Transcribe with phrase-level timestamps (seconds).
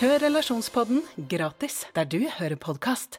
[0.00, 3.18] Hør Relasjonspodden gratis der du hører podkast.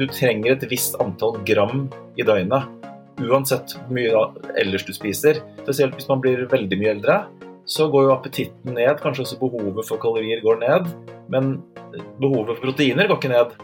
[0.00, 1.84] Du trenger et visst antall gram
[2.18, 2.64] i døgnet.
[3.22, 4.24] Uansett hvor mye
[4.58, 5.38] ellers du spiser.
[5.60, 7.18] Spesielt hvis man blir veldig mye eldre,
[7.70, 8.98] så går jo appetitten ned.
[9.04, 10.90] Kanskje også behovet for kalorier går ned.
[11.30, 11.54] Men
[12.18, 13.54] behovet for proteiner går ikke ned.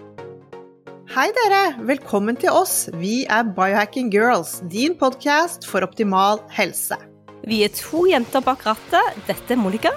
[1.16, 2.84] Hei dere, velkommen til oss.
[3.02, 7.02] Vi er Biohacking Girls, din podkast for optimal helse.
[7.50, 9.22] Vi er to jenter bak rattet.
[9.26, 9.96] Dette er Monica.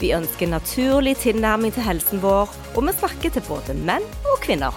[0.00, 4.72] Vi ønsker naturlig tilnærming til helsen vår, og vi snakker til både menn og kvinner.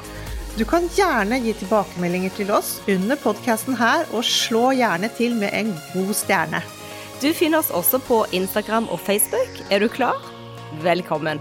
[0.60, 5.56] Du kan gjerne gi tilbakemeldinger til oss under podkasten her, og slå gjerne til med
[5.56, 6.60] en god stjerne.
[7.24, 9.64] Du finner oss også på Instagram og Facebook.
[9.72, 10.20] Er du klar?
[10.84, 11.40] Velkommen.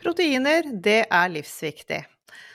[0.00, 2.04] Proteiner, det er livsviktig.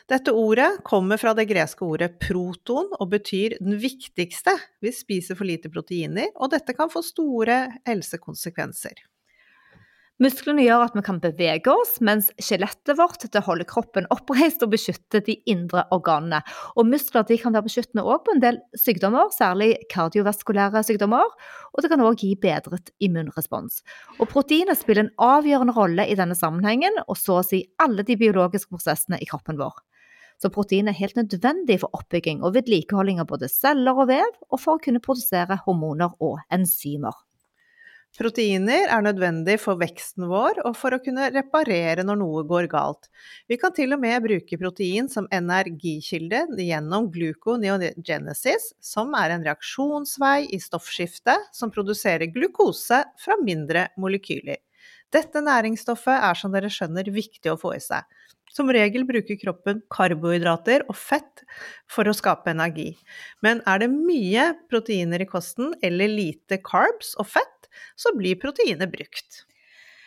[0.05, 4.53] Dette ordet kommer fra det greske ordet proton og betyr den viktigste
[4.85, 9.01] hvis spiser for lite proteiner, og dette kan få store helsekonsekvenser.
[10.21, 15.25] Musklene gjør at vi kan bevege oss, mens skjelettet vårt holder kroppen oppreist og beskytter
[15.25, 16.39] de indre organene.
[16.77, 21.33] Og muskler kan være beskyttende også på en del sykdommer, særlig kardiovaskulære sykdommer.
[21.73, 23.81] Og det kan òg gi bedret immunrespons.
[24.21, 28.15] Og proteinet spiller en avgjørende rolle i denne sammenhengen, og så å si alle de
[28.21, 29.81] biologiske prosessene i kroppen vår.
[30.41, 34.59] Så protein er helt nødvendig for oppbygging og vedlikeholding av både celler og vev, og
[34.61, 37.15] for å kunne produsere hormoner og enzymer.
[38.15, 43.09] Proteiner er nødvendig for veksten vår og for å kunne reparere når noe går galt.
[43.51, 50.45] Vi kan til og med bruke protein som energikilde gjennom gluconeogenesis, som er en reaksjonsvei
[50.55, 54.63] i stoffskiftet som produserer glukose fra mindre molekyler.
[55.15, 58.03] Dette næringsstoffet er som dere skjønner viktig å få i seg.
[58.51, 61.43] Som regel bruker kroppen karbohydrater og fett
[61.91, 62.91] for å skape energi.
[63.43, 68.91] Men er det mye proteiner i kosten eller lite carbs og fett, så blir proteinet
[68.91, 69.43] brukt.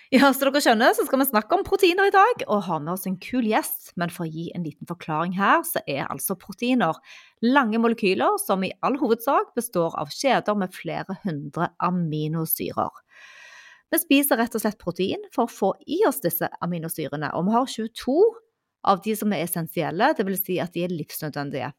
[0.09, 2.95] Ja, så dere skjønner, så skal vi snakke om proteiner i dag, og har med
[2.95, 3.91] oss en kul gjest.
[4.01, 6.97] Men for å gi en liten forklaring her, så er altså proteiner
[7.45, 13.05] lange molekyler som i all hovedsak består av kjeder med flere hundre aminosyrer.
[13.88, 17.56] Vi spiser rett og slett protein for å få i oss disse aminosyrene, og vi
[17.56, 18.16] har 22
[18.88, 20.43] av de som er essensielle, dvs.
[20.44, 21.72] Si at de er livsnødvendige.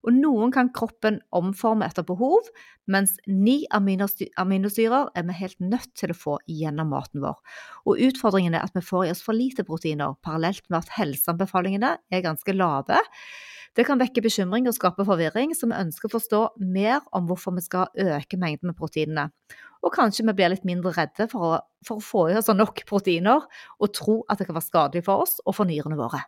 [0.00, 2.48] Og noen kan kroppen omforme etter behov,
[2.88, 7.36] mens ni aminosyrer er vi helt nødt til å få gjennom maten vår.
[7.84, 11.98] Og utfordringen er at vi får i oss for lite proteiner, parallelt med at helseanbefalingene
[12.00, 13.00] er ganske lave.
[13.76, 17.54] Det kan vekke bekymring og skape forvirring, så vi ønsker å forstå mer om hvorfor
[17.54, 19.28] vi skal øke mengden med proteinene.
[19.80, 21.52] Og kanskje vi blir litt mindre redde for å,
[21.86, 23.46] for å få i oss nok proteiner
[23.80, 26.20] og tro at det kan være skadelig for oss og for nyrene våre.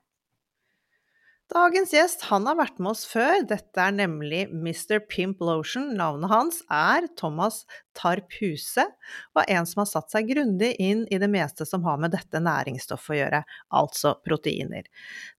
[1.50, 3.42] Dagens gjest han har vært med oss før.
[3.44, 5.02] Dette er nemlig Mr.
[5.10, 5.90] Pimp Lotion.
[5.98, 7.64] Navnet hans er Thomas
[7.98, 8.84] Tarp Huse,
[9.34, 12.14] og er en som har satt seg grundig inn i det meste som har med
[12.14, 13.42] dette næringsstoffet å gjøre,
[13.82, 14.86] altså proteiner.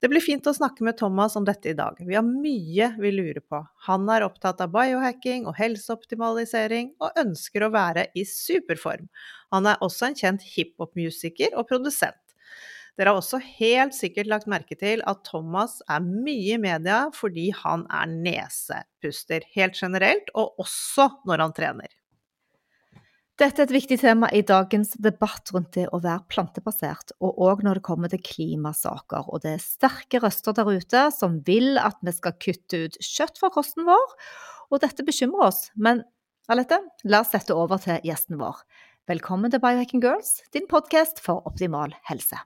[0.04, 1.98] Det blir fint å snakke med Thomas om dette i dag.
[1.98, 3.64] Vi har mye vi lurer på.
[3.88, 9.10] Han er opptatt av biohacking og helseoptimalisering, og ønsker å være i superform.
[9.56, 12.23] Han er også en kjent hiphop-musiker og produsent.
[12.94, 17.48] Dere har også helt sikkert lagt merke til at Thomas er mye i media fordi
[17.64, 21.96] han er nesepuster helt generelt, og også når han trener.
[23.42, 27.64] Dette er et viktig tema i dagens debatt rundt det å være plantebasert, og òg
[27.66, 29.26] når det kommer til klimasaker.
[29.26, 33.42] Og det er sterke røster der ute som vil at vi skal kutte ut kjøtt
[33.42, 34.16] fra kosten vår,
[34.70, 35.66] og dette bekymrer oss.
[35.74, 36.06] Men
[36.52, 36.78] Alette,
[37.10, 38.62] la oss sette over til gjesten vår.
[39.10, 42.38] Velkommen til Biohacking Girls, din podkast for optimal helse.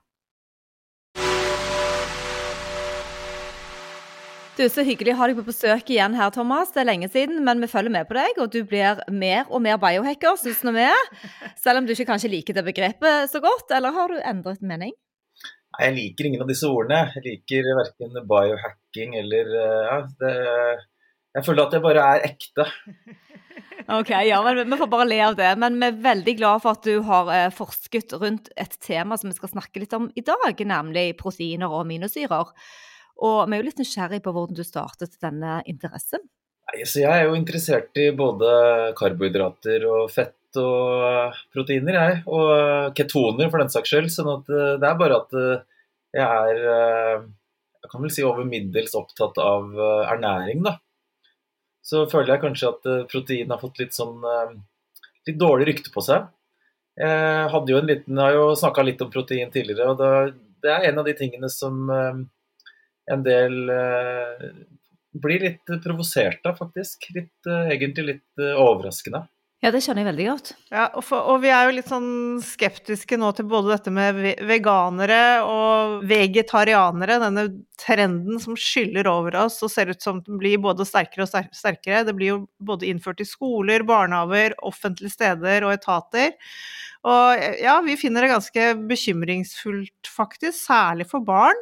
[4.58, 6.72] Du, Så hyggelig å ha deg på besøk igjen her, Thomas.
[6.74, 9.62] Det er lenge siden, men vi følger med på deg, og du blir mer og
[9.62, 10.86] mer biohacker, syns nå vi.
[11.62, 14.90] Selv om du ikke kanskje liker det begrepet så godt, eller har du endret mening?
[15.76, 17.04] Nei, Jeg liker ingen av disse ordene.
[17.14, 20.34] Jeg liker verken biohacking eller eh, ja, det,
[21.38, 22.68] Jeg føler at jeg bare er ekte.
[23.94, 25.52] Ok, ja, men Vi får bare le av det.
[25.62, 29.30] Men vi er veldig glad for at du har eh, forsket rundt et tema som
[29.30, 32.56] vi skal snakke litt om i dag, nemlig proteiner og aminosyrer.
[33.24, 36.22] Og vi er jo litt nysgjerrig på hvordan du startet denne interessen.
[36.84, 42.20] Så Jeg er jo interessert i både karbohydrater og fett og proteiner, jeg.
[42.28, 44.10] Og ketoner, for den saks skyld.
[44.12, 45.64] sånn at eh, det er bare at eh,
[46.16, 47.26] jeg er eh,
[47.78, 50.76] Jeg kan vel si over middels opptatt av eh, ernæring, da.
[51.88, 54.56] Så føler jeg kanskje at eh, protein har fått litt sånn eh,
[55.28, 56.28] litt dårlig rykte på seg.
[56.98, 60.00] Jeg hadde jo en liten, jeg har jo snakka litt om protein tidligere, og
[60.64, 62.24] det, er en av de tingene som eh,
[63.12, 64.44] en del eh,
[65.22, 67.08] blir litt provosert av, faktisk.
[67.16, 69.24] Litt, eh, egentlig litt eh, overraskende.
[69.58, 70.50] Ja, det skjønner jeg veldig godt.
[70.70, 72.10] Ja, og, for, og vi er jo litt sånn
[72.46, 77.44] skeptiske nå til både dette med veganere og vegetarianere, denne
[77.80, 82.04] trenden som skyller over oss og ser ut som den blir både sterkere og sterkere.
[82.06, 86.38] Det blir jo både innført i skoler, barnehager, offentlige steder og etater.
[87.08, 91.58] Og ja, vi finner det ganske bekymringsfullt, faktisk, særlig for barn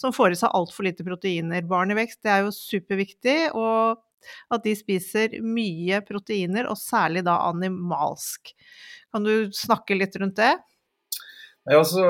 [0.00, 1.68] som får i seg altfor lite proteiner.
[1.68, 3.38] Barn i vekst, det er jo superviktig.
[3.52, 4.00] og
[4.52, 8.54] at de spiser mye proteiner, og særlig da animalsk.
[9.14, 10.54] Kan du snakke litt rundt det?
[11.64, 12.04] Ja, altså,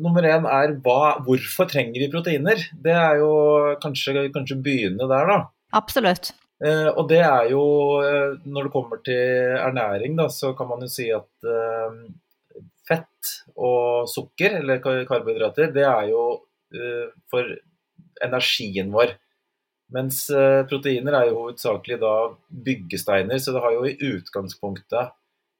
[0.00, 2.62] nummer én er hva, hvorfor trenger vi proteiner?
[2.72, 3.32] Det er jo
[3.82, 5.40] kanskje, kanskje begynne der, da.
[5.76, 6.30] Absolutt.
[6.64, 7.60] Eh, og det er jo
[8.02, 12.00] eh, Når det kommer til ernæring, da, så kan man jo si at eh,
[12.88, 16.24] fett og sukker, eller karbohydrater, det er jo
[16.72, 17.52] eh, for
[18.24, 19.14] energien vår.
[19.94, 22.14] Mens eh, proteiner er jo hovedsakelig da
[22.66, 25.06] byggesteiner, så det har jo i utgangspunktet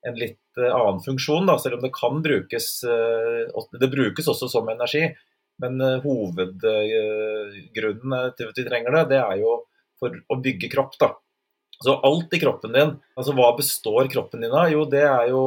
[0.09, 3.43] en litt eh, annen funksjon, da, selv om det kan brukes eh,
[3.81, 5.05] Det brukes også som energi,
[5.59, 9.51] men hovedgrunnen til at vi trenger det, det er jo
[9.99, 10.95] for å bygge kropp.
[11.01, 11.09] da.
[11.83, 14.71] Så alt i kroppen din, altså hva består kroppen din av?
[14.71, 15.43] Jo, det er jo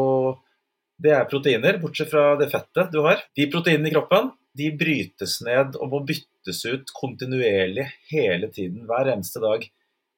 [1.01, 3.23] det er proteiner, bortsett fra det fettet du har.
[3.37, 9.13] De proteinene i kroppen de brytes ned og må byttes ut kontinuerlig hele tiden, hver
[9.13, 9.63] eneste dag,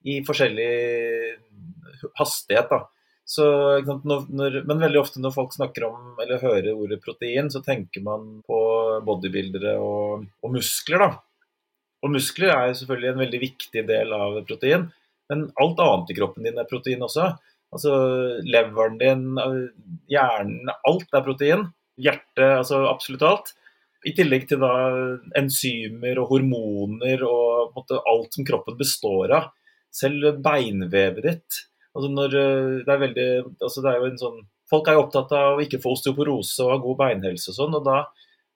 [0.03, 0.71] i forskjellig
[2.19, 2.71] hastighet.
[2.71, 2.81] da.
[3.23, 3.45] Så,
[4.03, 8.41] når, men veldig ofte når folk snakker om eller hører ordet protein, så tenker man
[8.47, 8.59] på
[9.07, 11.05] bodybuildere og, og muskler.
[11.05, 11.63] da.
[12.03, 14.89] Og muskler er jo selvfølgelig en veldig viktig del av protein,
[15.31, 17.31] men alt annet i kroppen din er protein også.
[17.73, 17.93] Altså
[18.45, 19.23] leveren din,
[20.11, 21.69] hjernen, alt er protein.
[21.97, 23.53] Hjertet, altså absolutt alt.
[24.03, 24.71] I tillegg til da
[25.39, 29.51] enzymer og hormoner og måte, alt som kroppen består av.
[29.93, 31.61] Selv beinvevet ditt.
[31.93, 33.29] Altså når, eh, det, er veldig,
[33.61, 34.41] altså det er jo en sånn,
[34.71, 37.75] Folk er jo opptatt av å ikke få osteoporose og ha god beinhelse og sånn.
[37.77, 37.97] og da,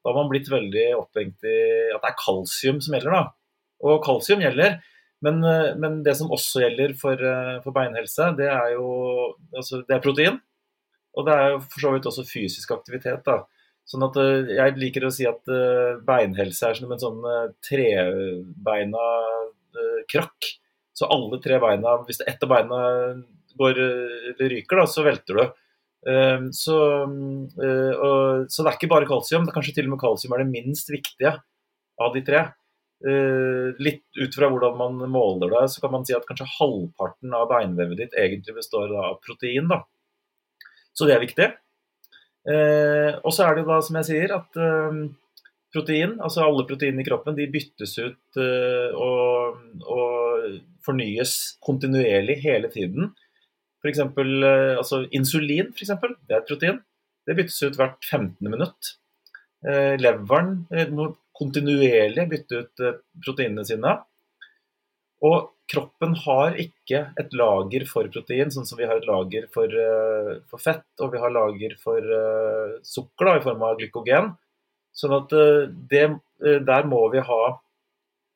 [0.01, 1.57] da har man blitt veldig opphengt i
[1.94, 3.13] at det er kalsium som gjelder.
[3.13, 3.67] da.
[3.85, 4.79] Og kalsium gjelder,
[5.21, 8.88] men, eh, men det som også gjelder for, eh, for beinhelse, det er jo
[9.53, 10.39] altså, det er protein.
[11.17, 13.23] Og det er jo for så vidt også fysisk aktivitet.
[13.25, 13.44] da.
[13.88, 17.45] Sånn at eh, Jeg liker å si at eh, beinhelse er som en sånn eh,
[17.63, 19.06] trebeina
[20.12, 20.51] krakk.
[20.98, 22.78] Så alle tre beina, hvis ett av beina
[23.60, 23.80] går
[24.39, 25.44] ryker, da, så velter du.
[26.10, 26.78] Eh, Så,
[27.56, 29.45] så det er ikke bare kalsium.
[29.45, 31.35] Det er kanskje til og med kalsium er det minst viktige
[32.02, 32.47] av de tre.
[33.78, 37.45] Litt ut fra hvordan man måler det, så kan man si at kanskje halvparten av
[37.52, 39.69] beinvevet ditt egentlig består av protein.
[39.69, 39.83] da.
[40.97, 41.50] Så det er viktig.
[42.47, 44.99] Eh, og så er det da, som jeg sier, at eh,
[45.75, 50.45] protein, altså alle proteinene i kroppen, de byttes ut eh, og, og
[50.85, 53.11] fornyes kontinuerlig hele tiden.
[53.83, 54.04] F.eks.
[54.04, 56.80] Eh, altså insulin, for eksempel, det er et protein.
[57.27, 58.35] Det byttes ut hvert 15.
[58.47, 58.94] minutt.
[59.68, 63.97] Eh, leveren eh, må kontinuerlig bytte ut eh, proteinene sine.
[65.26, 69.71] Og kroppen har ikke et lager for protein, sånn som vi har et lager for,
[69.71, 74.31] uh, for fett, og vi har lager for uh, sukker da, i form av glykogen.
[74.97, 76.06] Sånn at uh, det,
[76.38, 77.42] der må vi ha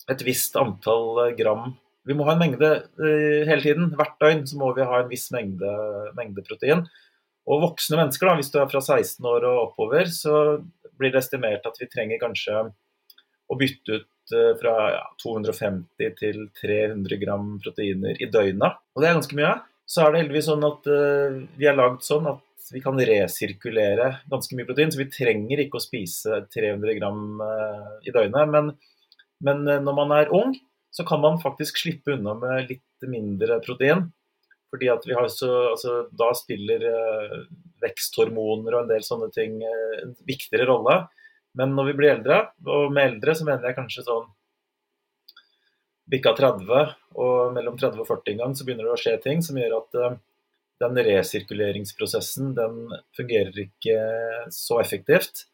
[0.10, 1.76] et visst antall gram
[2.10, 3.92] Vi må ha en mengde hele tiden.
[3.94, 5.70] Hvert døgn så må vi ha en viss mengde,
[6.18, 6.82] mengde protein.
[7.46, 10.64] Og voksne mennesker, da, hvis du er fra 16 år og oppover, så
[10.98, 12.64] blir det estimert at vi trenger kanskje
[13.52, 14.10] å bytte ut
[14.60, 18.80] fra ja, 250 til 300 gram proteiner i døgnet.
[18.96, 19.58] Og det er ganske mye.
[19.92, 24.08] Så er det heldigvis sånn at uh, vi er lagd sånn at vi kan resirkulere
[24.32, 28.54] ganske mye protein, så vi trenger ikke å spise 300 gram uh, i døgnet.
[28.54, 28.72] Men,
[29.44, 30.56] men eh, når man er ung,
[30.94, 34.08] så kan man faktisk slippe unna med litt mindre protein.
[34.72, 36.84] Fordi at vi har så, altså, Da spiller
[37.84, 41.02] veksthormoner og en del sånne ting en viktigere rolle.
[41.58, 44.29] Men når vi blir eldre, og med eldre så mener jeg kanskje sånn
[46.12, 46.91] bikka 30
[47.22, 49.77] og mellom 30 og 40 en gang, så begynner det å skje ting som gjør
[49.79, 50.17] at eh,
[50.81, 52.81] den resirkuleringsprosessen den
[53.15, 53.98] fungerer ikke
[54.53, 55.46] så effektivt.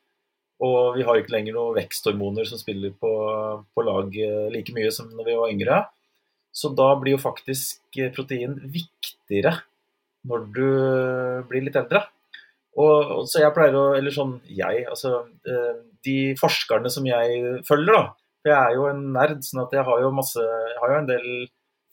[0.63, 3.11] Og vi har ikke lenger noen veksthormoner som spiller på,
[3.73, 5.79] på, lag eh, like mye som når vi var yngre.
[6.49, 9.59] Så da blir jo faktisk protein viktigere
[10.27, 10.69] når du
[11.49, 12.07] blir litt eldre.
[12.77, 17.95] Og, så jeg pleier å Eller sånn jeg, altså eh, De forskerne som jeg følger,
[17.95, 18.03] da.
[18.43, 20.99] For jeg er jo en nerd, sånn at jeg har jo masse Jeg har jo
[21.01, 21.29] en del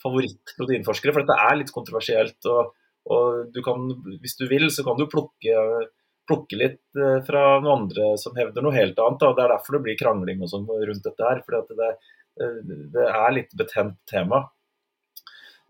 [0.05, 2.37] favorittproteinforskere, for dette er litt kontroversielt.
[2.53, 2.75] og
[3.13, 3.85] og du kan,
[4.23, 5.65] hvis du vil, så kan du plukke,
[6.29, 9.21] plukke litt eh, fra noen andre som hevder noe helt annet.
[9.21, 9.33] Da.
[9.37, 11.43] Det er derfor det blir krangling og sånn rundt dette her.
[11.45, 11.91] For det,
[12.41, 12.59] eh,
[12.95, 14.47] det, er litt betent tema.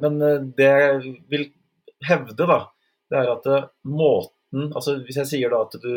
[0.02, 0.18] Men
[0.58, 1.48] det jeg vil
[2.06, 2.60] hevde, da,
[3.10, 3.44] det er at
[3.86, 5.90] måten Altså hvis jeg sier da at du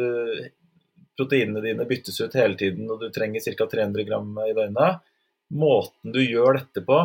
[1.18, 3.66] proteinene dine byttes ut hele tiden og du trenger ca.
[3.66, 5.02] 300 gram i døgnet,
[5.54, 7.00] måten du gjør dette på,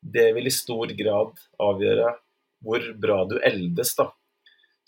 [0.00, 2.12] det vil i stor grad avgjøre
[2.64, 3.94] hvor bra du eldes.
[3.98, 4.10] da.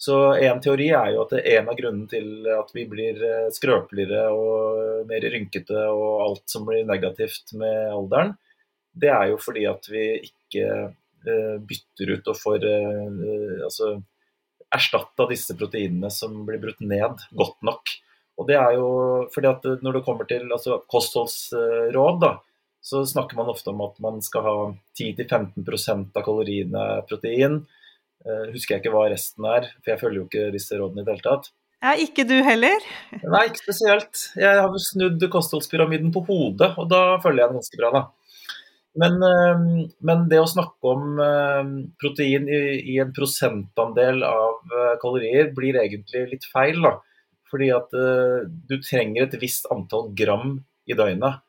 [0.00, 4.31] Så En teori er jo at en av grunnene til at vi blir eh, skrøpeligere
[4.33, 8.33] og mer rynkete og alt som blir negativt med alderen,
[8.97, 13.93] det er jo fordi at vi ikke uh, bytter ut og får uh, altså,
[14.75, 17.93] erstatta disse proteinene som blir brutt ned, godt nok.
[18.41, 18.91] Og det er jo
[19.35, 22.39] fordi at Når det kommer til altså, kostholdsråd, da,
[22.81, 24.57] så snakker man ofte om at man skal ha
[24.97, 27.61] 10-15% av kaloriene protein.
[28.25, 31.09] Uh, husker jeg ikke hva resten er, for jeg følger jo ikke disse rådene i
[31.09, 31.53] det hele tatt.
[31.81, 32.83] Ja, Ikke du heller?
[33.25, 34.27] Nei, ikke spesielt.
[34.37, 38.03] Jeg har snudd kostholdspyramiden på hodet, og da følger jeg den ganske bra, da.
[39.00, 41.69] Men, uh, men det å snakke om uh,
[42.00, 42.62] protein i,
[42.95, 46.99] i, en prosentandel av kalorier blir egentlig litt feil, da.
[47.50, 50.52] Fordi at du trenger et visst antall gram
[50.87, 51.40] i døgnet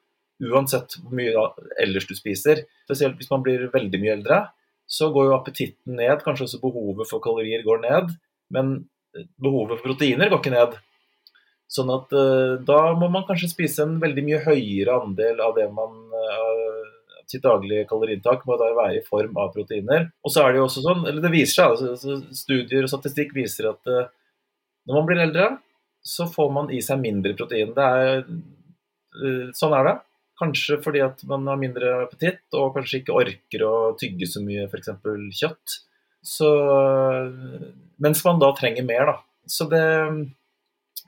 [0.42, 1.44] uansett hvor mye
[1.84, 2.64] ellers du spiser.
[2.88, 4.40] Spesielt hvis man blir veldig mye eldre,
[4.90, 6.24] så går jo appetitten ned.
[6.26, 8.16] Kanskje også behovet for kalorier går ned.
[8.50, 8.74] Men
[9.42, 10.74] behovet for proteiner går ikke ned.
[11.72, 12.12] Sånn at
[12.68, 15.94] da må man kanskje spise en veldig mye høyere andel av det man
[17.32, 20.10] sitt daglige kaloriinntak må da være i form av proteiner.
[20.26, 23.36] Og så er det jo også sånn, eller det viser seg, altså, Studier og statistikk
[23.38, 24.10] viser at uh,
[24.88, 25.50] når man blir eldre,
[26.02, 27.74] så får man i seg mindre protein.
[27.78, 28.24] Er,
[29.58, 29.96] sånn er det.
[30.42, 34.66] Kanskje fordi at man har mindre appetitt og kanskje ikke orker å tygge så mye
[34.66, 34.90] f.eks.
[35.38, 35.76] kjøtt.
[36.26, 36.50] Så,
[38.02, 39.16] mens man da trenger mer, da.
[39.50, 39.84] Så det,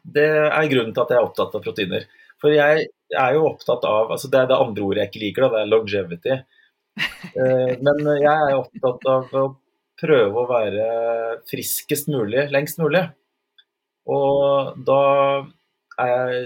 [0.04, 2.06] det er grunnen til at jeg er opptatt av proteiner.
[2.44, 5.46] For jeg er jo opptatt av altså Det er det andre ordet jeg ikke liker,
[5.46, 6.42] da, det er longevity.
[7.34, 9.44] Eh, men jeg er opptatt av å
[9.98, 10.84] prøve å være
[11.50, 13.02] friskest mulig lengst mulig.
[14.14, 15.00] Og da
[16.04, 16.44] er jeg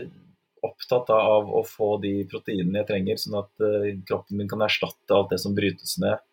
[0.63, 5.18] opptatt av å få de proteinene jeg trenger, sånn at uh, kroppen min kan erstatte
[5.18, 6.24] alt det som brytes ned.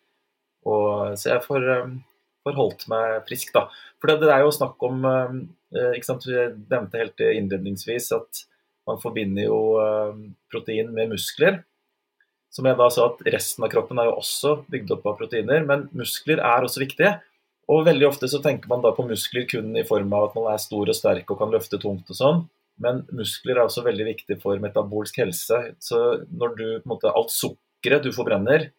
[0.63, 1.99] Og, så jeg får, um,
[2.47, 3.67] får, holdt meg frisk, da.
[3.99, 5.03] For det, det er jo snakk om
[5.75, 8.45] ikke sant, Jeg nevnte helt innledningsvis at
[8.89, 11.61] man forbinder jo um, protein med muskler.
[12.53, 15.65] Som jeg da sa at resten av kroppen er jo også bygd opp av proteiner,
[15.67, 17.17] men muskler er også viktige.
[17.71, 20.51] Og veldig ofte så tenker man da på muskler kun i form av at man
[20.53, 22.43] er stor og sterk og kan løfte tungt og sånn.
[22.81, 25.61] Men muskler er også veldig viktig for metabolsk helse.
[25.83, 28.69] Så når du på en måte Alt sukkeret du forbrenner,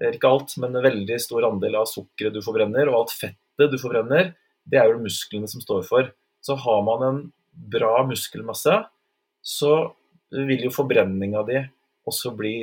[0.00, 3.72] eh, ikke alt, men en veldig stor andel av sukkeret du forbrenner, og alt fettet
[3.72, 4.34] du forbrenner,
[4.66, 6.10] det er jo musklene som står for.
[6.42, 7.20] Så har man en
[7.56, 8.82] bra muskelmasse,
[9.46, 9.72] så
[10.34, 11.60] vil jo forbrenninga di
[12.06, 12.54] også bli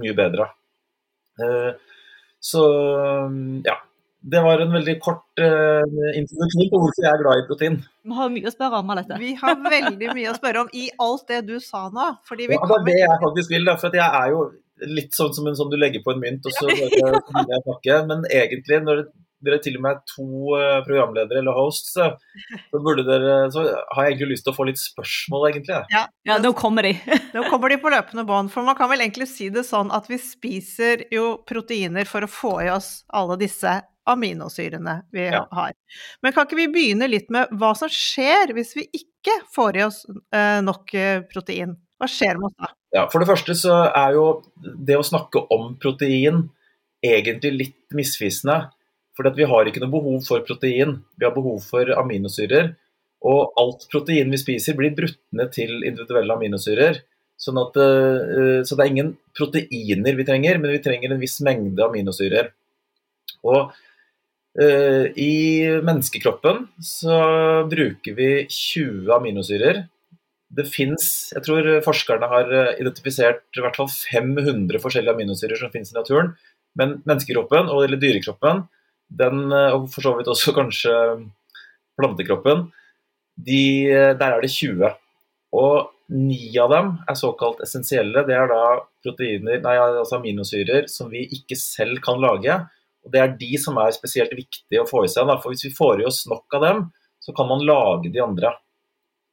[0.00, 0.48] mye bedre.
[1.38, 1.70] Eh,
[2.42, 2.62] så
[3.64, 3.76] ja,
[4.24, 5.84] det var en veldig kort uh,
[6.16, 7.78] introduksjon på hvorfor jeg er glad i protein.
[8.04, 9.18] Vi har mye å spørre om, Alette.
[9.20, 12.06] Vi har veldig mye å spørre om i alt det du sa nå.
[12.28, 13.68] Fordi vi ja, det er det jeg faktisk vil.
[13.68, 14.46] Da, for jeg er jo
[14.82, 17.64] litt sånn som en sånn du legger på en mynt, og så begynner jeg å
[17.68, 18.00] snakke.
[18.10, 19.04] Men egentlig, når
[19.44, 20.26] dere til og med er to
[20.56, 22.10] uh, programledere eller hosts, så,
[22.70, 25.80] så, burde dere, så har jeg egentlig lyst til å få litt spørsmål, egentlig.
[25.92, 26.94] Ja, ja nå kommer de.
[27.36, 28.52] nå kommer de på løpende bånd.
[28.54, 32.30] For man kan vel egentlig si det sånn at vi spiser jo proteiner for å
[32.30, 35.46] få i oss alle disse aminosyrene vi ja.
[35.50, 35.72] har.
[36.22, 39.84] Men kan ikke vi begynne litt med hva som skjer hvis vi ikke får i
[39.86, 40.02] oss
[40.34, 41.72] eh, nok eh, protein?
[42.00, 42.68] Hva skjer med oss da?
[42.94, 44.26] Ja, For det første så er jo
[44.62, 46.44] det å snakke om protein
[47.04, 48.68] egentlig litt misvisende.
[49.14, 52.72] For vi har ikke noe behov for protein, vi har behov for aminosyrer.
[53.24, 57.00] Og alt protein vi spiser blir brutt ned til individuelle aminosyrer.
[57.40, 61.40] Sånn at, eh, så det er ingen proteiner vi trenger, men vi trenger en viss
[61.42, 62.52] mengde aminosyrer.
[63.44, 63.74] Og
[64.60, 65.34] eh, i
[65.82, 67.18] menneskekroppen så
[67.70, 69.82] bruker vi 20 aminosyrer.
[70.54, 75.72] Det fins Jeg tror forskerne har eh, identifisert i hvert fall 500 forskjellige aminosyrer som
[75.72, 76.34] finnes i naturen.
[76.78, 78.64] Men menneskekroppen, eller dyrekroppen,
[79.14, 80.94] den, og for så vidt også kanskje
[81.98, 82.68] plantekroppen,
[83.34, 83.62] de,
[84.18, 84.94] der er det 20.
[85.54, 88.26] Og Ni av dem er såkalt essensielle.
[88.28, 88.64] Det er da
[89.04, 92.58] proteiner, nei, altså aminosyrer som vi ikke selv kan lage.
[93.04, 95.30] Og Det er de som er spesielt viktige å få i seg.
[95.40, 96.84] For Hvis vi får i oss nok av dem,
[97.24, 98.52] så kan man lage de andre.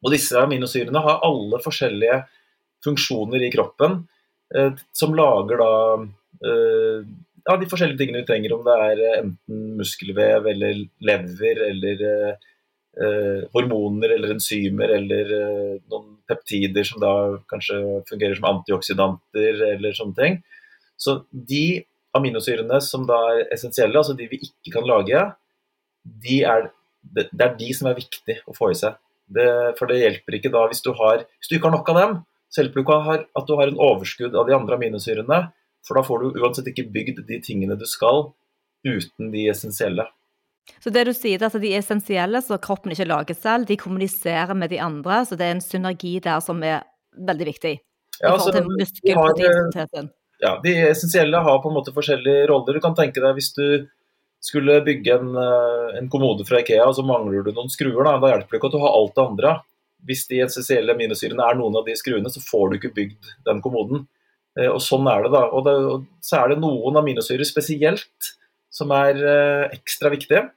[0.02, 2.22] Og Disse aminosyrene har alle forskjellige
[2.86, 4.00] funksjoner i kroppen
[4.56, 7.12] eh, som lager da eh,
[7.46, 12.50] ja, de forskjellige tingene vi trenger, om det er enten muskelvev eller lever eller eh,
[13.02, 17.14] eh, hormoner eller enzymer eller eh, noen peptider som da
[17.52, 17.80] kanskje
[18.10, 20.42] fungerer som antioksidanter eller sånne ting.
[21.02, 21.82] Så de
[22.18, 25.24] aminosyrene som da er essensielle, altså de vi ikke kan lage,
[26.04, 26.70] de er,
[27.02, 28.98] det er de som er viktig å få i seg.
[29.32, 29.48] Det,
[29.80, 32.16] for det hjelper ikke da hvis du, har, hvis du ikke har nok av dem,
[32.52, 35.42] så hjelper det ikke at du har en overskudd av de andre aminosyrene.
[35.88, 38.28] For da får du uansett ikke bygd de tingene du skal,
[38.86, 40.06] uten de essensielle.
[40.84, 43.68] Så det du sier, er at de essensielle, så kroppen ikke lager selv.
[43.70, 46.84] De kommuniserer med de andre, så det er en synergi der som er
[47.18, 47.74] veldig viktig.
[48.22, 48.62] Ja, altså, de,
[50.42, 52.78] ja, de essensielle har på en måte forskjellige roller.
[52.78, 53.66] Du kan tenke deg hvis du
[54.42, 58.02] skulle bygge en, eh, en kommode fra Ikea, og så mangler du noen skruer.
[58.04, 59.52] Da, da hjelper det ikke at du har alt det andre.
[60.10, 63.62] Hvis de essensielle aminosyrene er noen av de skruene, så får du ikke bygd den
[63.62, 64.08] kommoden.
[64.58, 65.44] Eh, og Sånn er det, da.
[65.54, 65.76] Og, det,
[66.26, 68.34] så er det noen aminosyrer spesielt
[68.74, 70.48] som er eh, ekstra viktige.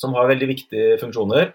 [0.00, 1.50] Som har veldig viktige funksjoner.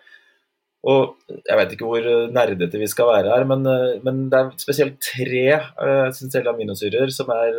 [0.85, 1.15] Og
[1.49, 4.99] Jeg vet ikke hvor nerdete vi skal være her, men, eh, men det er spesielt
[5.01, 5.45] tre
[5.81, 7.57] uh, aminosyrer som er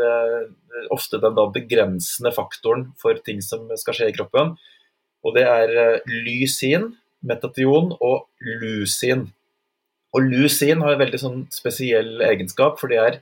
[0.95, 4.55] ofte den da begrensende faktoren for ting som skal skje i kroppen.
[5.27, 6.93] Og Det er lysin,
[7.27, 8.29] metation og
[8.63, 9.27] lusin.
[10.15, 13.19] Og Lusin har en veldig sånn spesiell egenskap, for det er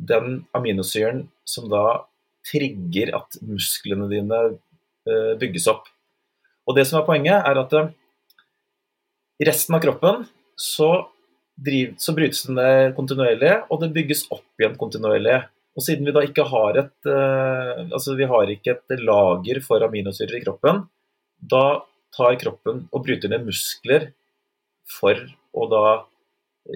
[0.00, 2.06] den aminosyren som da
[2.48, 5.90] trigger at musklene dine eh, bygges opp.
[6.64, 7.90] Og det som er Poenget er at eh,
[9.40, 10.26] i resten av kroppen
[10.60, 10.90] så,
[11.56, 15.38] driv, så brytes den ned kontinuerlig, og det bygges opp igjen kontinuerlig.
[15.78, 19.86] Og siden vi da ikke har et, uh, altså vi har ikke et lager for
[19.86, 20.84] aminosyrer i kroppen,
[21.40, 21.80] da
[22.12, 24.10] tar kroppen og bryter ned muskler
[24.90, 25.16] for
[25.56, 25.84] å da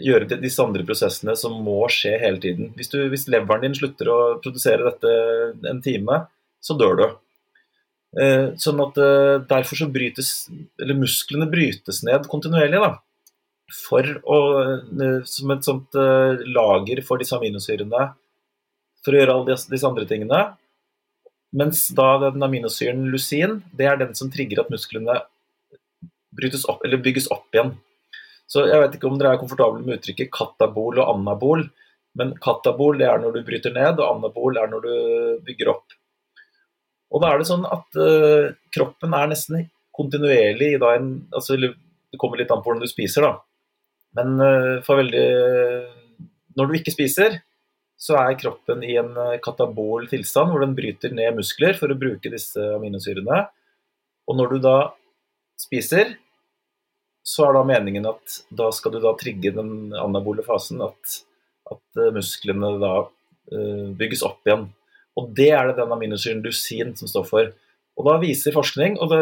[0.00, 2.70] gjøre disse andre prosessene som må skje hele tiden.
[2.78, 5.12] Hvis, du, hvis, leveren din slutter å produsere dette
[5.70, 6.22] en time,
[6.64, 7.06] så dør du.
[8.14, 10.28] Eh, sånn at eh, Derfor så brytes
[10.78, 12.80] eller musklene brytes ned kontinuerlig.
[12.82, 12.92] da,
[13.74, 14.38] for å,
[14.70, 15.98] eh, Som et sånt
[16.46, 18.12] lager for disse aminosyrene
[19.04, 20.38] for å gjøre alle disse, andre tingene.
[21.52, 25.18] Mens da den aminosyren lusin, det er den som trigger at musklene
[26.70, 27.74] opp, bygges opp igjen.
[28.48, 31.68] Så jeg vet ikke om dere er komfortable med uttrykket katabol og anabol.
[32.16, 34.96] Men katabol det er når du bryter ned, og anabol er når du
[35.46, 35.94] bygger opp.
[37.14, 42.18] Og da er det sånn at uh, kroppen er nesten kontinuerlig da en altså, Det
[42.20, 43.36] kommer litt an på hvordan du spiser, da.
[44.18, 45.26] Men uh, for veldig
[46.58, 47.38] Når du ikke spiser,
[48.04, 51.96] så er kroppen i en eh, katabol tilstand hvor den bryter ned muskler for å
[51.96, 53.38] bruke disse aminosyrene.
[54.28, 54.74] Og når du da
[55.62, 56.16] spiser,
[57.24, 61.16] så er da meningen at da skal du da trigge den anabole fasen, at,
[61.70, 64.66] at musklene da uh, bygges opp igjen.
[65.20, 67.52] Og det er det den aminosyren lusin som står for.
[67.94, 69.20] Og da viser forskning, og det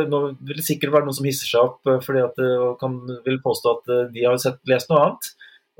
[0.48, 3.74] vil sikkert være noen som hisser seg opp eh, fordi at og kan, vil påstå
[3.76, 5.28] at de har sett, lest noe annet.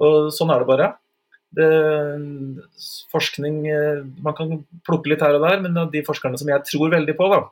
[0.03, 0.91] Og sånn er det bare.
[1.53, 1.69] Det,
[3.13, 3.59] forskning
[4.25, 4.55] Man kan
[4.89, 7.43] plukke litt her og der, men av de forskerne som jeg tror veldig på, da,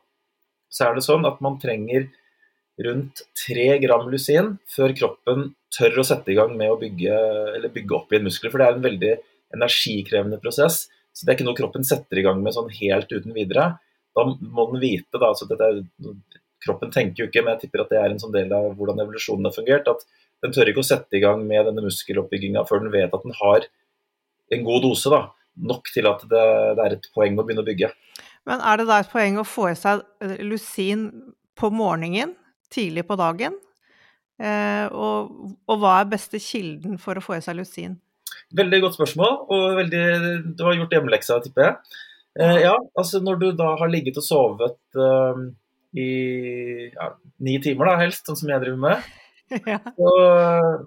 [0.72, 2.06] så er det sånn at man trenger
[2.84, 7.18] rundt 3 gram lusin før kroppen tør å sette i gang med å bygge,
[7.74, 8.52] bygge opp igjen muskler.
[8.52, 9.12] For det er en veldig
[9.56, 10.84] energikrevende prosess.
[11.12, 13.72] Så det er ikke noe kroppen setter i gang med sånn helt uten videre.
[14.16, 15.82] Da må den vite, da, er,
[16.60, 18.98] Kroppen tenker jo ikke, men jeg tipper at det er en sånn del av hvordan
[19.00, 19.88] evolusjonen har fungert.
[19.88, 20.02] At
[20.44, 23.36] den tør ikke å sette i gang med denne muskeloppbygginga før den vet at den
[23.38, 23.64] har
[24.52, 25.12] en god dose.
[25.12, 25.22] da,
[25.70, 26.44] Nok til at det,
[26.76, 27.90] det er et poeng å begynne å bygge.
[28.48, 30.04] Men er det da et poeng å få i seg
[30.44, 31.08] lusin
[31.56, 32.36] på morgenen?
[32.70, 33.56] tidlig på dagen?
[34.40, 35.34] Eh, og,
[35.66, 37.98] og, hva er beste kilden for å få i seg lusin?
[38.56, 40.04] Veldig godt spørsmål, og veldig,
[40.58, 41.98] du har gjort hjemmeleksa, tipper jeg.
[42.40, 45.42] Eh, ja, altså når du da har ligget og sovet eh,
[45.98, 46.10] i
[46.94, 47.10] ja,
[47.42, 49.06] ni timer, da helst, sånn som jeg driver med,
[49.72, 49.78] ja.
[49.96, 50.10] så,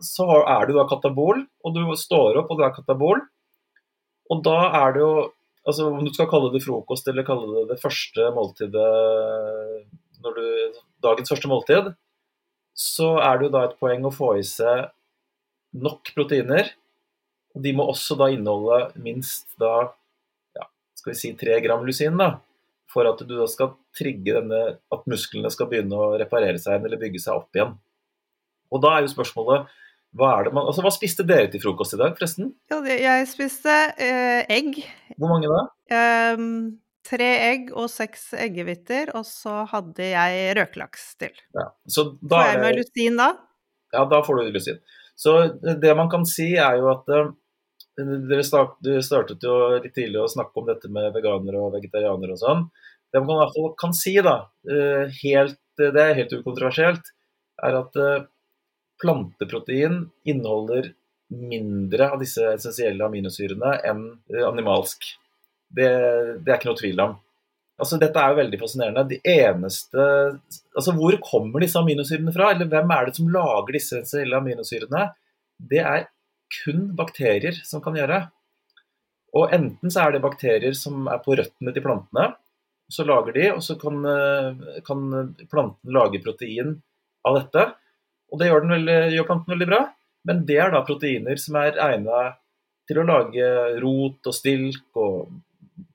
[0.07, 3.23] så, er du da katabol, og du står opp og du er katabol.
[4.31, 5.15] Og da er det jo
[5.63, 8.87] altså Om du skal kalle det frokost eller kalle det det første måltidet
[10.23, 10.47] når du,
[11.03, 11.91] Dagens første måltid,
[12.75, 14.89] så er det jo da et poeng å få i seg
[15.73, 16.71] nok proteiner.
[17.53, 19.73] Og de må også da inneholde minst da
[20.57, 20.65] ja,
[20.97, 22.35] skal vi si tre gram lusin, da.
[22.89, 24.61] For at du da skal trigge denne
[24.93, 27.75] at musklene skal begynne å reparere seg eller bygge seg opp igjen.
[28.73, 29.69] Og da er jo spørsmålet
[30.13, 32.51] hva, er det man, altså, hva spiste dere til frokost i dag, forresten?
[32.69, 34.77] Ja, jeg spiste eh, egg.
[35.17, 35.63] Hvor mange da?
[35.97, 36.51] Ehm,
[37.05, 41.33] tre egg og seks eggehviter, og så hadde jeg røkelaks til.
[41.57, 41.65] Ja.
[41.89, 43.31] Så da Får jeg med lusin da?
[43.93, 44.77] ja, da får du lusin.
[45.15, 45.33] Så
[45.81, 47.33] det man kan si, er jo at eh,
[47.97, 52.35] dere start, du startet jo litt tidlig å snakke om dette med veganere og vegetarianere
[52.35, 52.63] og sånn.
[53.13, 57.11] Det man i hvert fall kan si, da, eh, helt, det er helt ukontroversielt,
[57.63, 58.25] er at eh,
[59.03, 60.93] planteprotein inneholder
[61.33, 65.05] mindre av disse essensielle aminosyrene enn eh, animalsk.
[65.73, 65.91] Det,
[66.41, 67.15] det er ikke noe tvil om.
[67.81, 69.03] Altså, dette er jo veldig fascinerende.
[69.09, 70.03] De eneste
[70.77, 72.51] Altså, hvor kommer disse aminosyrene fra?
[72.53, 75.07] Eller hvem er det som lager disse essensielle aminosyrene?
[75.57, 76.05] Det er
[76.53, 78.23] kun bakterier som kan gjøre.
[79.33, 82.33] Og enten så er det bakterier som er på røttene til plantene,
[82.91, 85.01] så lager de, og så kan, eh, kan
[85.49, 86.75] planten lage protein
[87.25, 87.73] av dette.
[88.31, 89.81] Og det gjør, veldig, gjør planten veldig bra,
[90.27, 92.37] men det er da proteiner som er egnet
[92.89, 93.49] til å lage
[93.81, 95.31] rot og stilk og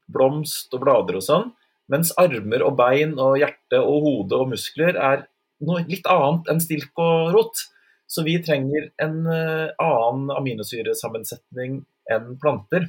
[0.08, 1.50] blomst og blader og sånn.
[1.92, 5.26] Mens armer og bein og hjerte og hode og muskler er
[5.64, 7.64] noe litt annet enn stilk og rot.
[8.08, 12.88] Så vi trenger en eh, annen aminosyresammensetning enn planter.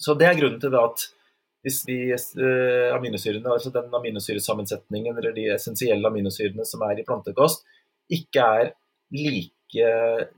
[0.00, 1.04] Så det er grunnen til at
[1.60, 7.66] hvis de eh, aminosyrene, altså den aminosyresammensetningen eller de essensielle aminosyrene som er i plantekost,
[8.10, 8.72] ikke er
[9.12, 9.90] like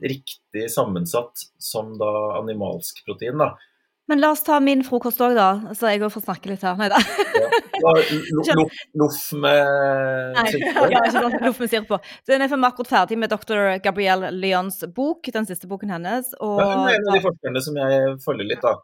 [0.03, 2.11] riktig sammensatt som da
[2.41, 3.39] animalsk protein.
[3.39, 3.53] Da.
[4.11, 6.75] Men la oss ta min frokost òg, da, så jeg òg får snakke litt her.
[6.75, 6.97] Nei da.
[7.83, 8.67] Lo-
[8.99, 10.89] Loff med Nei, syltetøy.
[10.91, 11.99] ja, ikke sant, loff med på.
[12.27, 13.61] Den er for meg akkurat ferdig med dr.
[13.83, 16.33] Gabrielle Lyons bok, den siste boken hennes.
[16.39, 18.75] Og, Ja, Hun er en av de forskerne som jeg følger litt, da.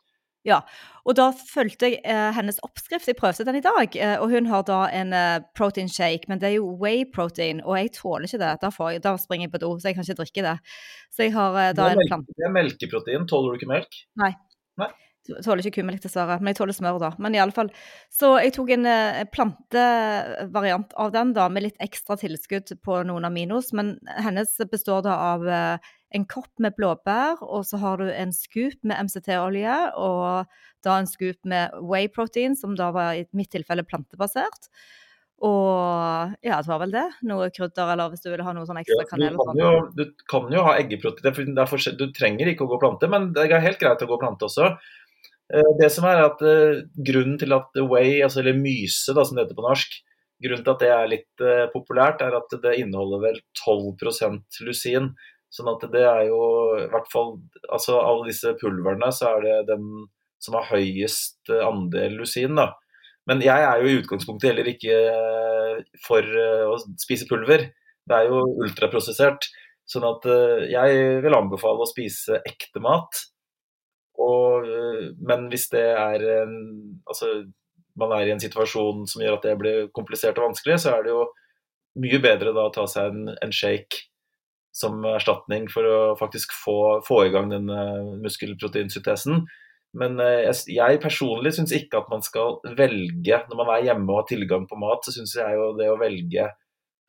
[0.48, 0.62] Ja,
[1.04, 3.10] og da fulgte jeg eh, hennes oppskrift.
[3.12, 6.40] Jeg prøvde den i dag, eh, og hun har da en eh, protein shake, men
[6.40, 8.54] det er jo whey protein, og jeg tåler ikke det.
[8.64, 10.56] Da, jeg, da springer jeg på do, så jeg kan ikke drikke det.
[11.12, 12.32] Så jeg har eh, da en plante.
[12.40, 13.28] det er melkeprotein.
[13.28, 14.00] Tåler du ikke melk?
[14.24, 14.38] Jeg
[15.46, 17.12] tåler ikke kumelk, dessverre, men jeg tåler smør, da.
[17.22, 17.72] Men i alle fall.
[18.14, 23.28] Så jeg tok en eh, plantevariant av den, da, med litt ekstra tilskudd på noen
[23.30, 23.74] aminos.
[23.78, 28.34] Men hennes består da av eh, en kopp med blåbær, og så har du en
[28.34, 33.52] scoop med MCT-olje, og da en scoop med whey protein, som da var i mitt
[33.54, 34.72] tilfelle plantebasert.
[35.40, 37.06] Og ja, det var vel det.
[37.28, 39.38] Noe krydder, eller hvis du vil ha noe sånn ekstra kanel.
[39.38, 39.62] du, kan sånn.
[39.62, 41.56] jo, du kan jo ha eggeprotein.
[42.00, 44.74] Du trenger ikke å gå plante, men det er helt greit å gå plante også.
[45.54, 49.38] Eh, Det som er at eh, Grunnen til at Way, altså, eller myse da, som
[49.38, 49.98] det heter på norsk,
[50.44, 55.14] grunnen til at det er litt eh, populært, er at det inneholder vel 12% lusin.
[55.50, 56.42] Sånn at det er jo
[56.78, 57.40] i hvert fall
[57.74, 59.88] altså Alle disse pulverne, så er det den
[60.40, 62.54] som har høyest andel lusin.
[62.56, 62.70] da.
[63.28, 65.00] Men jeg er jo i utgangspunktet heller ikke
[66.06, 66.24] for
[66.70, 67.66] å spise pulver.
[68.08, 69.50] Det er jo ultraprosessert.
[69.90, 70.24] Sånn at
[70.70, 73.20] jeg vil anbefale å spise ekte mat.
[74.20, 76.56] Og, eh, men hvis det er en
[77.08, 77.32] Altså
[78.00, 81.06] man er i en situasjon som gjør at det blir komplisert og vanskelig, så er
[81.06, 81.24] det jo
[82.00, 84.06] mye bedre da å ta seg en, en shake
[84.76, 87.80] som erstatning for å faktisk få, få i gang denne
[88.24, 89.44] muskelproteinsyntesen.
[90.00, 94.06] Men eh, jeg, jeg personlig syns ikke at man skal velge Når man er hjemme
[94.12, 96.46] og har tilgang på mat, så syns jeg jo det å velge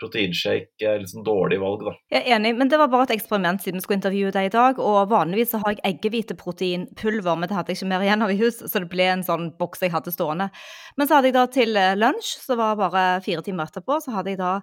[0.01, 1.95] proteinshake er sånn dårlig valg, da.
[2.13, 4.53] Jeg er enig, men det var bare et eksperiment siden vi skulle intervjue deg i
[4.55, 4.81] dag.
[4.83, 8.39] Og vanligvis så har jeg eggehviteproteinpulver, men det hadde jeg ikke mer igjen av i
[8.41, 10.51] hus, så det ble en sånn boks jeg hadde stående.
[10.99, 14.17] Men så hadde jeg da til eh, lunsj, så var bare fire timer etterpå, så
[14.17, 14.55] hadde jeg da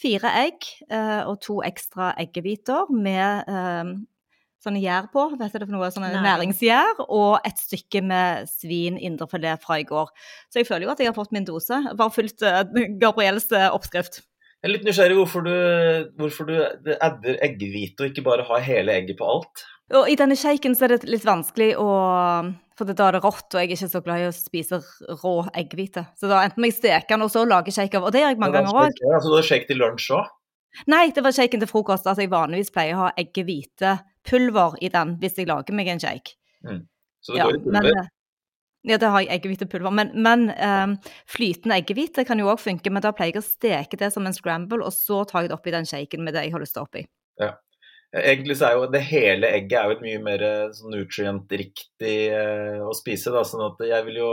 [0.00, 3.94] fire egg eh, og to ekstra eggehviter med eh,
[4.64, 6.26] sånne gjær på, hva heter det for noe, sånne Næring.
[6.26, 10.12] næringsgjær, og et stykke med svin indrefilet fra i går.
[10.48, 11.80] Så jeg føler jo at jeg har fått min dose.
[11.98, 12.62] Bare fulgt eh,
[13.00, 14.22] Gabrielles eh, oppskrift.
[14.64, 15.56] Jeg er litt nysgjerrig hvorfor du,
[16.16, 16.54] hvorfor du
[16.96, 19.64] adder eggehvite og ikke bare har hele egget på alt.
[19.92, 21.88] Og i denne shaken så er det litt vanskelig å
[22.74, 24.78] For da er det rått, og jeg er ikke så glad i å spise
[25.20, 26.06] rå eggehvite.
[26.16, 28.32] Så da enten må jeg steke den og så lage shake av, og det gjør
[28.32, 28.96] jeg mange ganger òg.
[29.04, 30.32] Så du har shake til lunsj òg?
[30.90, 32.08] Nei, det var shaken til frokost.
[32.08, 36.34] Altså jeg vanligvis pleier å ha eggehvitepulver i den hvis jeg lager meg en shake.
[37.20, 38.08] Så det Ja, går i pulver?
[38.84, 39.92] Ja, det har jeg eggehvitepulver.
[39.96, 40.96] Men, men um,
[41.30, 44.36] flytende eggehvite kan jo òg funke, men da pleier jeg å steke det som en
[44.36, 46.84] scramble, og så tar jeg det oppi den shaken med det jeg har lyst til
[46.84, 47.06] oppi.
[48.14, 50.42] Egentlig så er jo det hele egget er jo et mye mer
[50.76, 53.32] sånn nutrient-riktig eh, å spise.
[53.34, 54.28] Da, sånn at jeg vil jo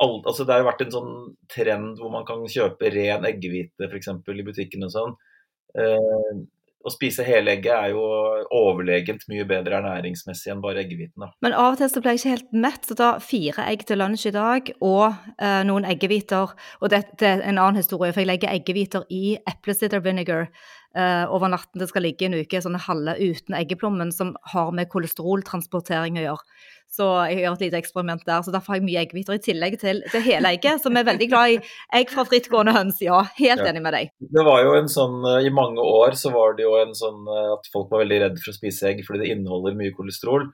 [0.00, 1.12] alt, altså Det har jo vært en sånn
[1.52, 4.08] trend hvor man kan kjøpe ren eggehvite f.eks.
[4.16, 5.14] i butikken og sånn.
[5.78, 6.32] Eh,
[6.80, 8.02] å spise hele egget er jo
[8.56, 11.26] overlegent mye bedre ernæringsmessig enn bare eggehviten.
[11.44, 14.00] Men av og til så ble jeg ikke helt mett, så da fire egg til
[14.00, 16.54] lunsj i dag og eh, noen eggehviter.
[16.80, 20.48] Og det, det, er en annen historie, for jeg legger eggehviter i eplesider vinegar
[20.96, 21.82] eh, over natten.
[21.82, 26.60] Det skal ligge en uke sånne halve uten eggeplommen, som har med kolesteroltransportering å gjøre.
[26.90, 28.40] Så jeg gjør et lite eksperiment der.
[28.42, 31.28] Så derfor har jeg mye eggehviter i tillegg til, til hele egget, som er veldig
[31.30, 31.58] glad i
[32.00, 32.98] egg fra frittgående høns.
[33.04, 34.10] Ja, helt enig med deg.
[34.18, 37.22] Det var jo en sånn, eh, I mange år så var det jo en sånn
[37.30, 40.48] eh, at folk var veldig redd for å spise egg fordi det inneholder mye kolesterol.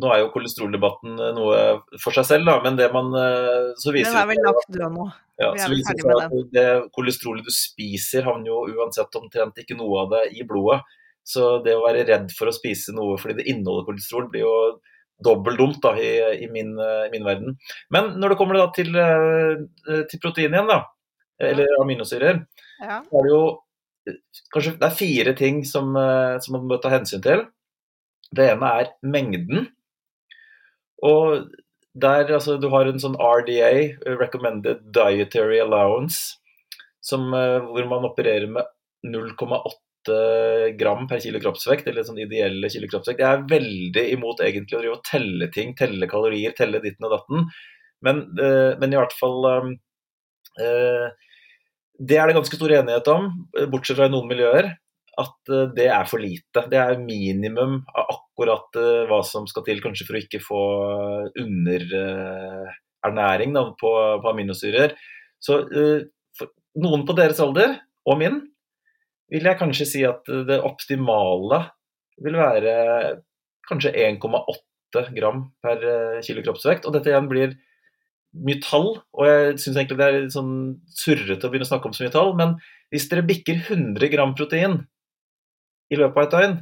[0.00, 1.60] Nå er jo kolesteroldebatten eh, noe
[2.00, 5.06] for seg selv, da, men det man så viser Den er vel lagt død nå.
[5.44, 6.66] ja, så viser det seg at det
[6.96, 10.80] kolesterolet du spiser, havner jo uansett omtrent ikke noe av det i blodet.
[11.24, 14.56] Så det å være redd for å spise noe fordi det inneholder kolesterol, blir jo
[15.22, 16.10] dobbelt dumt da, i,
[16.44, 17.58] i, min, i, min, verden.
[17.94, 18.90] Men når det kommer da til,
[20.10, 20.80] til protein igjen, da,
[21.50, 22.44] eller aminosyrer,
[22.82, 22.98] Ja.
[23.06, 23.44] så er det jo
[24.52, 25.94] kanskje det er fire ting som,
[26.42, 27.44] som man bør ta hensyn til.
[28.34, 29.68] Det ene er mengden.
[31.04, 31.46] Og
[31.94, 33.70] der, altså, du har en sånn RDA,
[34.18, 36.40] Recommended Dietary Allowance,
[37.04, 38.66] som, hvor man opererer med
[39.06, 39.83] 0,8
[40.78, 43.22] gram per kilo kroppsvekt, eller sånn ideelle kilo kroppsvekt.
[43.22, 47.12] Jeg er veldig imot egentlig å drive og telle ting, telle kalorier, telle ditten og
[47.14, 47.38] datten.
[48.04, 49.62] Men, uh, men i hvert fall uh,
[51.94, 53.22] Det er det ganske stor enighet om,
[53.72, 54.64] bortsett fra i noen miljøer,
[55.20, 56.60] at uh, det er for lite.
[56.70, 58.70] Det er minimum av akkurat
[59.08, 60.62] hva som skal til, kanskje for å ikke få
[61.38, 64.90] underernæring på, på, aminosyrer.
[65.38, 65.52] Så
[66.82, 67.70] noen på deres alder,
[68.10, 68.40] og min,
[69.32, 71.62] vil jeg kanskje si at det optimale
[72.24, 72.74] vil være
[73.68, 75.80] kanskje 1,8 gram per
[76.22, 76.84] kilo kroppsvekt.
[76.86, 77.54] Og dette igjen blir
[78.44, 80.54] mye tall, og jeg syns egentlig det er litt sånn
[80.98, 82.56] surrete å begynne å snakke om så mye tall, men
[82.90, 84.80] hvis dere bikker 100 gram protein
[85.90, 86.56] i løpet av et døgn,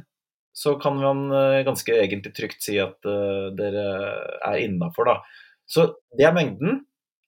[0.53, 1.23] så kan man
[1.65, 2.99] ganske egentlig trygt si at
[3.57, 3.85] dere
[4.45, 5.15] er innafor, da.
[5.65, 6.83] Så det er mengden.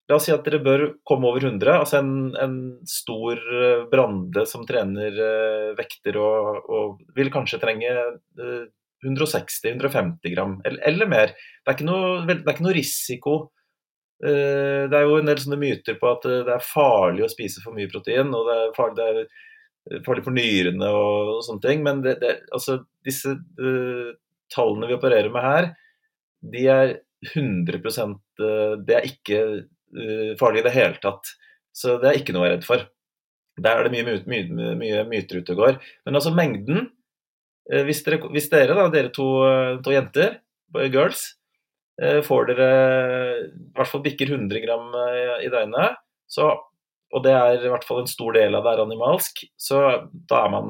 [0.05, 1.65] La oss si at dere bør komme over 100.
[1.73, 2.57] Altså en, en
[2.89, 3.39] stor
[3.89, 8.67] brande som trener uh, vekter og, og, vil kanskje trenge uh,
[9.05, 11.33] 160-150 gram, eller, eller, mer.
[11.33, 13.35] Det er ikke noe, det er ikke noe risiko.
[14.21, 17.65] Uh, det er jo en del sånne myter på at det er farlig å spise
[17.65, 19.09] for mye protein, og det er farlig,
[19.89, 21.81] det er farlig for nyrene og, og, sånne ting.
[21.85, 23.33] Men det, det, altså, disse
[24.53, 25.73] tallene vi opererer med her,
[26.45, 28.19] de er 100%
[28.85, 29.37] Det er ikke
[30.39, 31.31] farlig i det hele tatt.
[31.75, 32.85] Så det er ikke noe jeg er redd for.
[33.63, 35.79] Der er det mye, mye, mye myter ute og går.
[36.07, 36.89] Men altså mengden
[37.65, 39.25] Hvis dere, hvis dere, da, dere to,
[39.81, 40.35] to, jenter,
[40.93, 41.23] girls,
[42.27, 42.67] får dere
[43.39, 44.91] i hvert fall bikker 100 gram
[45.41, 45.95] i døgnet,
[46.29, 46.51] så,
[47.09, 49.81] og det er i hvert fall en stor del av det er animalsk, så
[50.29, 50.69] da er man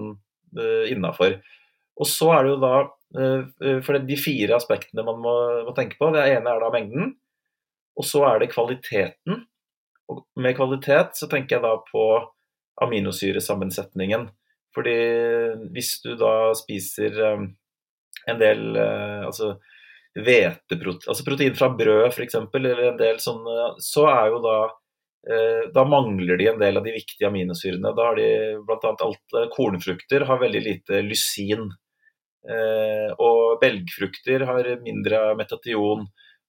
[0.56, 1.36] uh, innafor.
[2.00, 2.74] Og så er det jo da
[3.86, 5.36] For de fire aspektene man må,
[5.68, 7.14] må tenke på, det ene er da mengden.
[7.96, 9.46] Og så er det kvaliteten.
[10.12, 12.06] Og med kvalitet så tenker jeg da på
[12.84, 14.28] aminosyresammensetningen.
[14.76, 14.96] Fordi
[15.74, 17.46] hvis du da spiser um,
[18.28, 19.56] en del uh, altså
[20.16, 25.64] hveteprotein, altså protein fra brød f.eks., eller en del sånne, så er jo da uh,
[25.76, 27.96] da mangler de en del av de viktige aminosyrene.
[27.96, 28.30] Da har de
[28.68, 28.94] bl.a.
[29.08, 31.72] alt kornfrukter har veldig lite lysin.
[32.46, 36.04] Og belgfrukter har mindre metation.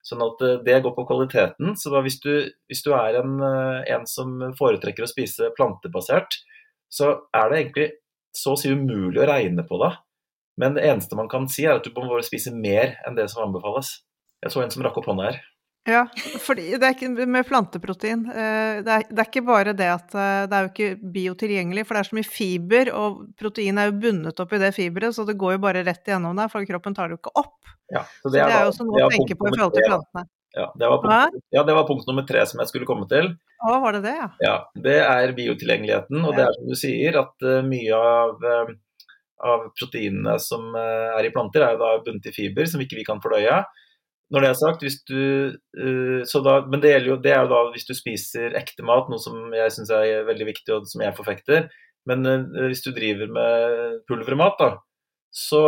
[0.06, 1.74] Sånn at det går på kvaliteten.
[1.74, 2.32] Så hvis du,
[2.70, 6.38] hvis du er en, en, som foretrekker å spise plantebasert,
[6.92, 7.88] så er det egentlig
[8.36, 9.90] så å si umulig å regne på det.
[10.60, 13.48] Men det eneste man kan si, er at du må spise mer enn det som
[13.48, 13.96] anbefales.
[14.44, 15.42] Jeg så en som rakk opp hånda her.
[15.86, 16.02] Ja,
[16.42, 18.24] fordi det er ikke med planteprotein.
[18.26, 22.02] Det er, det er, ikke bare det at det er jo ikke biotilgjengelig, for det
[22.02, 25.38] er så mye fiber, og protein er jo bundet opp i det fiberet, så det
[25.38, 27.54] går jo bare rett igjennom der, for kroppen tar det jo ikke opp.
[27.94, 29.86] Ja, så det, så det er, jo også noe å tenke på i forhold til
[29.86, 30.26] plantene.
[30.56, 33.28] Ja det, punkt, ja, det var punkt nummer tre som jeg skulle komme til.
[33.60, 34.28] Å, var det det, ja?
[34.40, 38.46] Ja, Det er biotilgjengeligheten, og det er som du sier, at uh, mye av,
[39.52, 43.04] av proteinene som er i planter, er jo da bundet i fiber, som ikke vi
[43.04, 43.60] kan fordøye.
[44.34, 45.20] Når det er sagt, du
[45.78, 49.54] uh, da, Men det, jo, det, er da hvis du spiser ekte mat, noe som
[49.54, 51.68] jeg syns er veldig viktig og som jeg forfekter.
[52.10, 54.70] Men uh, hvis du driver med pulvermat, da,
[55.36, 55.62] så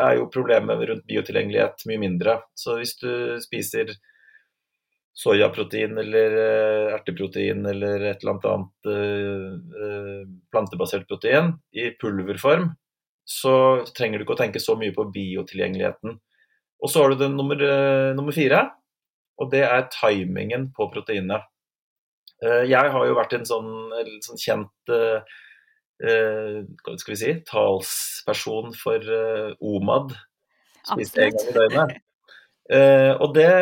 [0.00, 2.38] er jo problemet rundt biotilgjengelighet mye mindre.
[2.56, 3.10] Så hvis du
[3.44, 3.92] spiser
[5.20, 8.90] soyaprotein eller uh, erteprotein eller et eller annet
[10.54, 12.70] plantebasert protein i pulverform,
[13.28, 13.54] så
[13.92, 16.16] trenger du ikke å tenke så mye på biotilgjengeligheten.
[16.80, 18.70] Og så har du den nummer, eh, nummer fire,
[19.40, 21.42] og det er timingen på proteinet.
[22.42, 23.90] Eh, jeg har jo vært en sånn,
[24.24, 24.70] sånn kjent
[26.00, 28.96] hva skal vi si, talsperson for
[29.60, 30.16] OMAD.
[30.88, 31.90] Spist én gang i døgnet.
[33.20, 33.52] Og det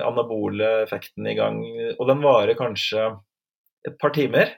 [0.05, 1.61] anabole effekten i gang,
[1.97, 3.07] og den varer kanskje
[3.87, 4.51] et par timer.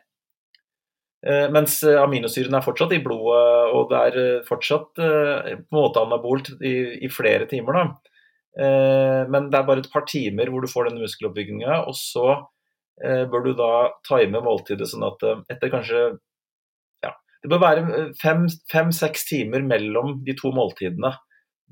[1.23, 6.03] Eh, mens aminosyren er fortsatt i blodet, og det er fortsatt eh, på en måte
[6.03, 6.73] anabolt i,
[7.07, 7.79] i flere timer.
[7.79, 7.85] Da.
[8.59, 12.41] Eh, men det er bare et par timer hvor du får denne muskeloppbygginga, og så
[12.93, 13.67] bør du da
[14.05, 16.01] time måltidet sånn at etter kanskje
[17.01, 17.09] ja,
[17.41, 21.09] Det bør være fem-seks timer mellom de to måltidene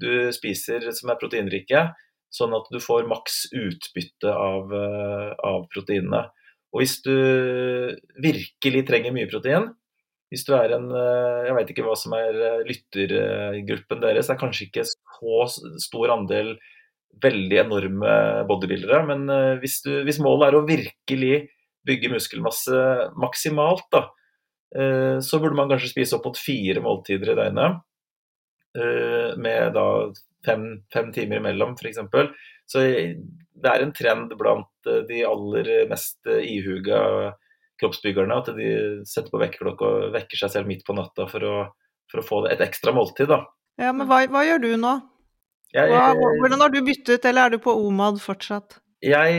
[0.02, 1.86] du spiser som er proteinrike,
[2.32, 6.26] sånn at du får maks utbytte av, eh, av proteinene.
[6.72, 7.16] Og hvis du
[8.24, 9.72] virkelig trenger mye protein,
[10.32, 14.38] hvis du er en eh, Jeg vet ikke hva som er eh, lyttergruppen deres, det
[14.38, 15.42] er kanskje ikke så
[15.84, 16.56] stor andel
[17.22, 18.14] veldig enorme
[18.48, 19.26] bodybuildere, men
[19.60, 21.36] hvis, du, hvis målet er å virkelig
[21.86, 22.78] bygge muskelmasse
[23.20, 24.06] maksimalt, da,
[25.20, 27.82] så burde man kanskje spise opp mot fire måltider i døgnet.
[28.78, 29.86] Eh, med da
[30.46, 32.00] fem, fem timer imellom, f.eks.
[32.72, 37.34] Så det er en trend blant eh, de aller mest eh, ihuga
[37.82, 38.70] kroppsbyggerne at de
[39.10, 41.56] setter på vekkerklokka og vekker seg selv midt på natta for å,
[42.12, 43.28] for å få et ekstra måltid.
[43.32, 43.44] da.
[43.82, 45.00] Ja, Men hva, hva gjør du nå?
[45.72, 48.80] Jeg, hva, hvordan har du byttet, eller er du på OMAD fortsatt?
[49.02, 49.36] Jeg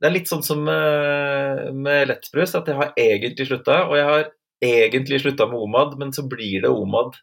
[0.00, 3.82] Det er litt sånn som med, med lettbrus, at jeg har egentlig slutta.
[3.90, 4.28] Og jeg har
[4.64, 7.18] egentlig slutta med OMAD, men så blir det OMAD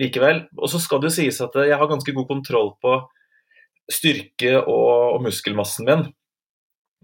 [0.00, 0.44] likevel.
[0.58, 2.98] Og så skal det jo sies at jeg har ganske god kontroll på
[3.92, 6.04] styrke og, og muskelmassen min.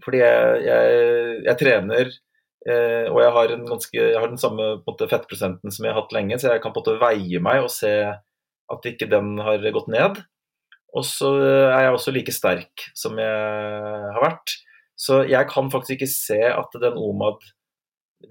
[0.03, 0.99] Fordi jeg, jeg,
[1.45, 5.93] jeg trener eh, og jeg har, ganske, jeg har den samme måte, fettprosenten som jeg
[5.93, 7.93] har hatt lenge, så jeg kan på en måte veie meg og se
[8.73, 10.19] at ikke den har gått ned.
[10.93, 11.31] Og så
[11.71, 14.53] er jeg også like sterk som jeg har vært.
[14.99, 17.47] Så jeg kan faktisk ikke se at den OMAD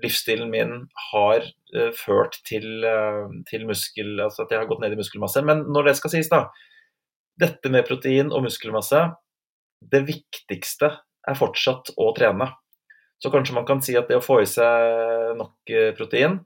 [0.03, 0.75] livsstilen min
[1.11, 1.45] har
[1.77, 5.43] uh, ført til, uh, til, muskel, altså at jeg har gått ned i muskelmasse.
[5.47, 6.47] Men når det skal sies, da.
[7.41, 9.03] Dette med protein og muskelmasse,
[9.93, 10.93] det viktigste
[11.29, 12.51] er fortsatt å trene.
[13.23, 16.41] Så kanskje man kan si at det å få i seg nok uh, protein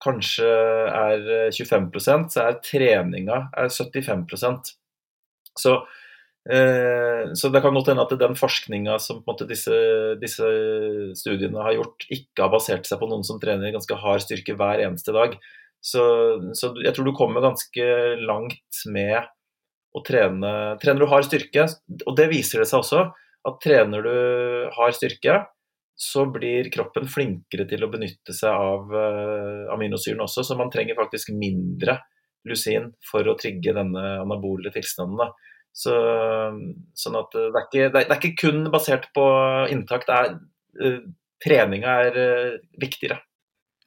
[0.00, 4.70] kanskje er 25% så er treninga er 75%
[5.60, 5.99] Så Eh,
[7.36, 9.74] så det kan godt hende at den forskninga som disse,
[10.22, 10.46] disse,
[11.18, 14.80] studiene har gjort, ikke har basert seg på noen som trener ganske hard styrke hver
[14.86, 15.36] eneste dag.
[15.84, 16.02] Så,
[16.56, 17.84] så jeg tror du kommer ganske
[18.24, 19.20] langt med
[19.96, 20.50] å trene
[20.80, 21.66] Trener du hard styrke,
[22.06, 23.06] og det viser det seg også,
[23.48, 24.14] at trener du
[24.76, 25.40] hard styrke,
[26.00, 30.96] så blir kroppen flinkere til å benytte seg av uh, aminosyren også, så man trenger
[30.96, 31.98] faktisk mindre
[32.48, 35.20] lusin for å trigge denne anabole tilstanden.
[35.20, 35.49] Da.
[35.72, 35.94] Så,
[36.98, 39.24] sånn at det er, ikke, det er, ikke, kun basert på
[39.70, 40.32] inntak, det er
[40.82, 41.02] uh,
[41.40, 43.20] treninga er uh, viktigere.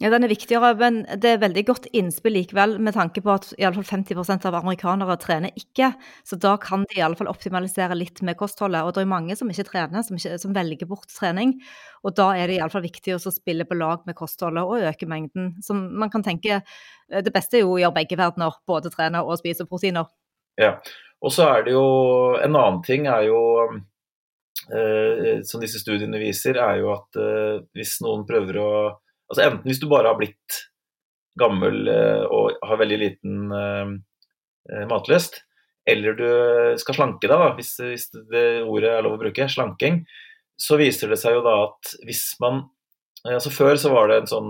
[0.02, 3.46] Ja, den er viktigere, men det er veldig godt innspill likevel, med tanke på at
[3.56, 5.92] i alle fall 50% av amerikanere trener ikke.
[6.28, 8.82] Så da kan de i alle fall optimalisere litt med kostholdet.
[8.84, 11.54] Og det er mange som ikke trener, som, ikke, som velger bort trening.
[12.04, 14.84] Og da er det i alle fall viktig å spille på lag med kostholdet og
[14.90, 15.54] øke mengden.
[15.64, 19.24] Som man kan tenke eh, Det beste er jo å gjøre begge verdener, både trene
[19.24, 20.10] og spise proteiner.
[20.60, 20.76] Ja,
[21.24, 21.88] og så er det jo
[22.44, 23.40] En annen ting er jo
[24.76, 28.70] eh, som disse studiene viser, er jo at eh, hvis noen prøver å
[29.32, 30.60] Altså Enten hvis du bare har blitt
[31.40, 33.94] gammel eh, og har veldig liten eh,
[34.70, 35.42] eh, matlyst,
[35.90, 36.28] eller du
[36.80, 40.04] skal slanke deg, da, hvis, hvis, det ordet er lov å bruke, slanking,
[40.60, 42.68] så viser det seg jo da at hvis man
[43.24, 44.50] altså Før så var det en sånn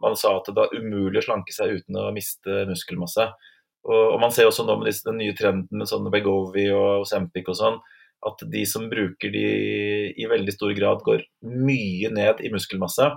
[0.00, 3.26] Man sa at det var umulig å slanke seg uten å miste muskelmasse.
[3.82, 7.48] Og, man ser også nå med disse, den nye trenden med sånne Begovi og Osempic
[7.50, 7.80] og sånn,
[8.22, 9.46] at de som bruker de
[10.14, 13.08] i veldig stor grad, går mye ned i muskelmasse.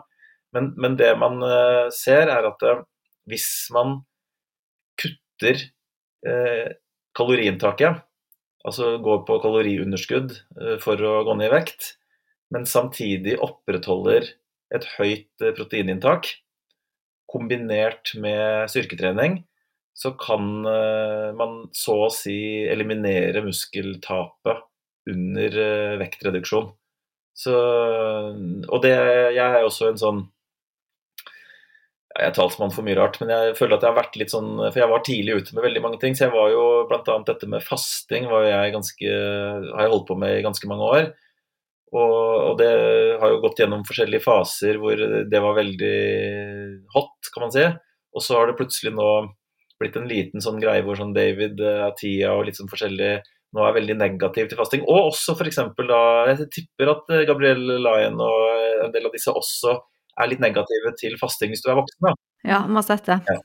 [0.55, 2.82] Men, men det man uh, ser, er at uh,
[3.30, 3.45] hvis
[3.76, 3.99] man
[4.97, 5.61] kutter
[6.26, 6.74] uh,
[7.18, 8.01] kaloriinntaket,
[8.66, 10.32] altså går på kaloriunderskudd
[10.82, 11.91] for å gå ned i vekt,
[12.49, 14.26] men samtidig opprettholder
[14.74, 16.32] et høyt proteininntak,
[17.30, 19.43] kombinert med styrketrening,
[19.95, 20.47] så kan
[21.39, 22.35] man så å si
[22.67, 24.65] eliminere muskeltapet
[25.07, 25.55] under
[26.01, 26.67] vektreduksjon.
[27.35, 28.91] Så, og det,
[29.35, 30.19] jeg er også en sånn
[32.15, 34.53] jeg er talsmann for mye rart, men jeg føler at jeg har vært litt sånn
[34.61, 36.15] For jeg var tidlig ute med veldig mange ting.
[36.15, 37.15] Så jeg var jo bl.a.
[37.27, 39.15] dette med fasting var jeg ganske,
[39.67, 41.09] har jeg holdt på med i ganske mange år.
[41.95, 42.69] Og, og, det
[43.19, 45.97] har jo gått gjennom forskjellige faser hvor det var veldig
[46.95, 47.67] hot, kan man si.
[48.15, 49.09] Og så har det plutselig nå
[49.82, 53.17] blitt en liten sånn greie hvor sånn David Atia og litt sånn forskjellig
[53.55, 54.84] nå er veldig negativ til fasting.
[54.84, 55.61] Og også f.eks.
[55.80, 55.99] da
[56.32, 58.39] Jeg tipper at Gabriel Lyon og
[58.86, 59.78] en del av disse også
[60.19, 62.07] er litt negative til fasting hvis du er voksen.
[62.07, 62.15] Da.
[62.45, 63.19] Ja, man har sett det.
[63.30, 63.39] Ja.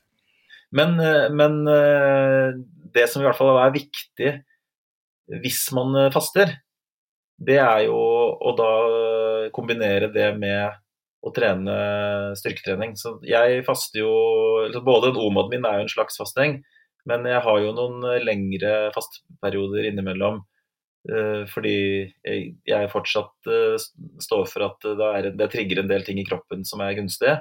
[0.71, 2.53] Men, eh, men, eh,
[2.95, 4.35] det som i hvert fall er viktig
[5.43, 6.53] hvis man eh, faster,
[7.41, 8.71] det er jo å da
[9.57, 10.77] kombinere det med
[11.21, 11.75] å trene
[12.39, 12.95] styrketrening.
[12.97, 14.13] Så jeg faster jo
[14.85, 16.61] Både en OMOD min er jo en slags fasting,
[17.09, 20.41] men jeg har jo noen lengre fasteperioder innimellom
[21.09, 21.77] Eh, fordi
[22.69, 23.77] jeg fortsatt eh,
[24.21, 27.39] står for at det, er, det trigger en del ting i kroppen som er gunstige.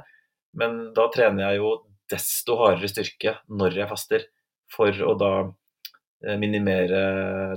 [0.55, 1.73] Men da trener jeg jo
[2.09, 4.27] desto hardere styrke når jeg faster,
[4.71, 7.01] for å da eh, minimere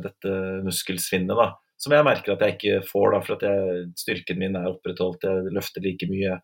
[0.03, 0.35] dette
[0.66, 1.37] muskelsvinnet.
[1.39, 1.53] da,
[1.83, 5.26] Som jeg merker at jeg ikke får, da, for at jeg, styrken min er opprettholdt.
[5.26, 6.39] Jeg løfter like mye,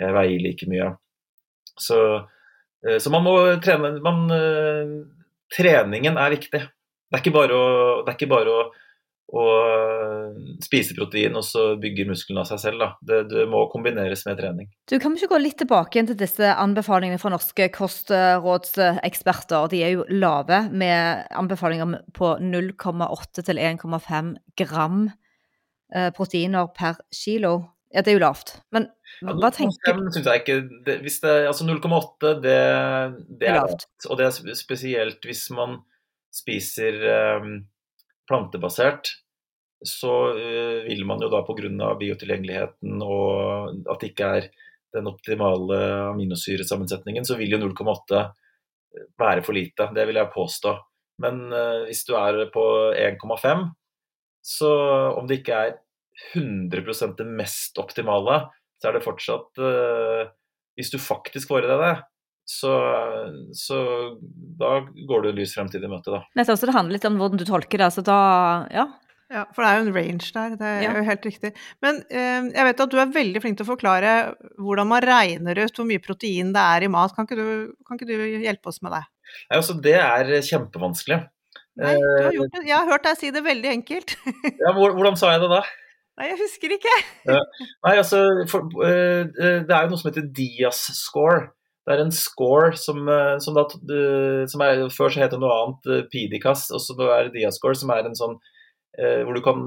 [0.00, 0.88] jeg veier like mye.
[1.78, 1.98] Så,
[2.96, 4.24] så man må trene man,
[5.52, 6.60] Treningen er viktig.
[7.08, 7.68] Det er ikke bare å,
[8.04, 8.64] det er ikke bare å
[9.28, 12.84] og spise protein og så bygger musklene av seg selv.
[13.04, 14.70] Det, det, må kombineres med trening.
[14.88, 19.68] Du Kan vi ikke gå litt tilbake til disse anbefalingene fra norske kostrådseksperter?
[19.74, 25.10] De er jo lave, med anbefalinger på 0,8 til 1,5 gram
[25.92, 27.58] eh, proteiner per kilo.
[27.92, 28.58] Ja, det er jo lavt.
[28.72, 28.88] Men
[29.24, 30.08] hva tenker du?
[30.12, 32.58] Synes jeg ikke det, hvis det, Altså 0,8, det,
[33.40, 33.88] det, er lavt.
[34.08, 35.82] Og det er spesielt hvis man
[36.32, 36.96] spiser
[37.40, 37.58] um,
[38.28, 39.10] plantebasert,
[39.86, 41.92] så uh, vil man jo da pga.
[42.00, 44.50] biotilgjengeligheten og at det ikke er
[44.96, 45.78] den optimale
[46.14, 48.22] aminosyresammensetningen, så vil jo 0,8
[49.20, 49.90] være for lite.
[49.94, 50.74] Det vil jeg påstå.
[51.24, 52.64] Men uh, hvis du er på
[52.96, 53.68] 1,5,
[54.48, 54.72] så
[55.18, 55.76] om det ikke er
[56.34, 58.46] 100 det mest optimale,
[58.78, 59.58] så er det fortsatt
[60.78, 61.92] Hvis du faktisk får i deg det,
[62.48, 62.72] så,
[63.52, 63.78] så,
[64.56, 64.78] da
[65.08, 66.22] går du lys fremtid i møte, da.
[66.38, 67.90] Nettopp, så det handler litt om hvordan du tolker det.
[67.92, 68.20] Så da,
[68.72, 68.86] ja.
[69.28, 70.92] Ja, for det er jo en range der, det er ja.
[70.96, 71.50] jo helt riktig.
[71.84, 74.12] Men eh, jeg vet at du er veldig flink til å forklare
[74.56, 77.12] hvordan man regner ut hvor mye protein det er i mat.
[77.12, 77.50] Kan ikke du,
[77.84, 79.02] kan ikke du hjelpe oss med det?
[79.50, 81.20] Nei, altså, det er kjempevanskelig.
[81.78, 82.64] Nei, du har gjort det.
[82.70, 84.16] Jeg har hørt deg si det veldig enkelt.
[84.64, 85.60] ja, Hvordan sa jeg det da?
[86.18, 86.96] Nei, jeg husker ikke.
[87.28, 91.50] Nei, altså, for, uh, det er jo noe som heter Dias score.
[91.88, 93.64] Det er en score som, eh, som, da,
[94.52, 97.92] som er, Før så het det noe annet, eh, PDCAS, og så er Diascore, som
[97.94, 98.36] er en sånn
[98.98, 99.64] eh, hvor du kan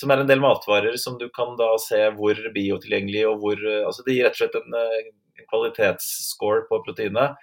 [0.00, 4.02] som er en del matvarer som du kan da se hvor biotilgjengelig og hvor altså
[4.02, 7.36] Det gir rett og slett en, en kvalitetsscore på proteinet.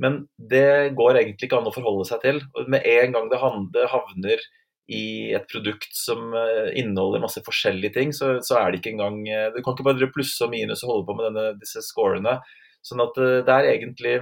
[0.00, 2.40] Men det går egentlig ikke an å forholde seg til.
[2.70, 4.46] Med en gang det havner
[4.88, 5.02] i
[5.36, 9.20] et produkt som inneholder masse forskjellige ting, så, så er det ikke engang
[9.52, 12.38] Du kan ikke bare plusse og minus og holde på med denne, disse scorene.
[12.86, 14.16] Sånn at eh, det er egentlig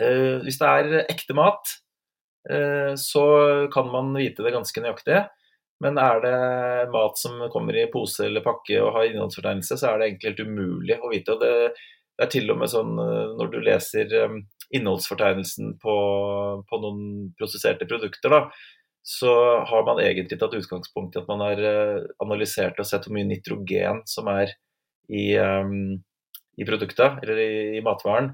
[0.00, 1.76] eh, Hvis det er ekte mat,
[2.50, 3.24] eh, så
[3.74, 5.24] kan man vite det ganske nøyaktig.
[5.82, 6.36] Men er det
[6.94, 10.46] mat som kommer i pose eller pakke og har innholdsfortegnelse, så er det egentlig helt
[10.48, 11.34] umulig å vite.
[11.34, 11.74] og det,
[12.22, 14.12] er til og med sånn når du leser
[14.70, 15.94] innholdsfortegnelsen på,
[16.70, 17.00] på noen
[17.34, 18.38] prosesserte produkter, da,
[19.02, 19.34] så
[19.66, 21.58] har man egentlig tatt utgangspunkt i at man har
[22.22, 24.54] analysert og sett hvor mye nitrogen som er
[25.10, 25.98] i, um,
[26.60, 28.32] i produktet, eller i, i, matvaren.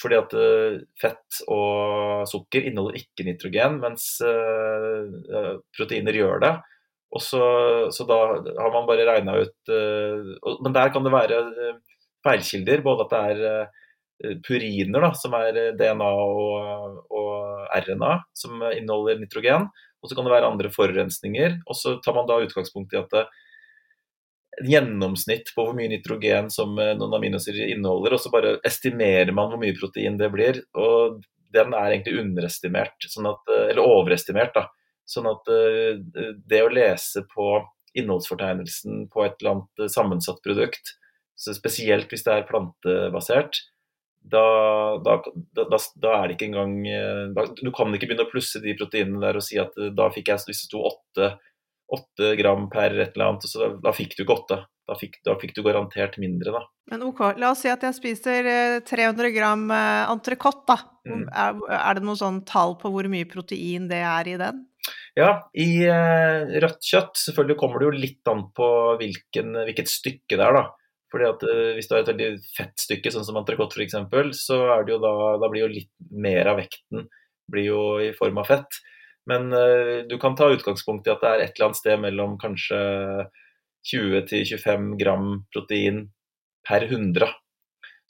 [0.00, 6.54] Fordi at uh, fett og sukker inneholder ikke nitrogen, mens uh, proteiner gjør det.
[7.14, 7.44] Og så,
[7.94, 8.18] så da
[8.58, 11.38] har man bare regna ut uh, Men der kan det være
[12.26, 12.82] feilkilder.
[12.82, 17.30] Både at det er puriner, da, som er DNA og, og,
[17.74, 19.68] RNA, som inneholder nitrogen.
[20.02, 21.58] Og så kan det være andre forurensninger.
[21.70, 23.24] Og så tar man da utgangspunkt i at det,
[24.62, 29.50] gjennomsnitt på hvor mye nitrogen som eh, noen aminosyrer inneholder, og så bare estimerer man
[29.52, 30.60] hvor mye protein det blir.
[30.78, 31.22] og
[31.54, 34.54] Den er egentlig underestimert, sånn at, eh, eller overestimert.
[34.56, 34.68] da,
[35.04, 36.00] Sånn at eh,
[36.48, 37.58] det å lese på
[37.94, 40.96] innholdsfortegnelsen på et eller annet sammensatt produkt,
[41.36, 43.60] spesielt hvis det er plantebasert,
[44.24, 44.40] da,
[45.04, 45.18] da,
[45.52, 45.66] da,
[46.00, 46.78] da, er det ikke engang
[47.58, 50.46] Du kan ikke begynne å plusse de proteinene der og si at da fikk jeg
[50.48, 51.26] hvis det sto åtte
[51.92, 54.60] åtte gram per et eller annet, så da, da fikk du ikke åtte.
[54.84, 56.60] Da fikk, da fikk, du garantert mindre, da.
[56.92, 58.48] Men ok, la oss si at jeg spiser
[58.84, 60.76] 300 eh, gram eh, entrecôte, da.
[61.08, 61.24] Mm.
[61.32, 64.60] Er, er, det noe sånn tall på hvor mye protein det er i den?
[65.16, 68.68] Ja, i eh, rødt kjøtt selvfølgelig kommer det jo litt an på
[69.00, 70.66] hvilken, hvilket stykke det er, da.
[71.14, 73.96] Fordi at eh, Hvis du har et veldig fett stykke, sånn som entrecôte f.eks.,
[74.44, 77.08] så er det jo da, da blir jo litt mer av vekten
[77.50, 78.80] blir jo i form av fett.
[79.30, 82.36] Men uh, du kan ta utgangspunkt i at det er et eller annet sted mellom
[82.40, 82.80] kanskje
[83.88, 86.06] 20-25 gram protein
[86.68, 87.32] per 100.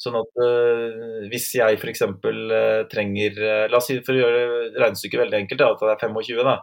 [0.01, 2.03] Sånn at uh, hvis jeg f.eks.
[2.07, 4.41] Uh, trenger uh, La oss si for å gjøre
[4.75, 6.57] regnestykket veldig enkelt, da, at det er 25, da.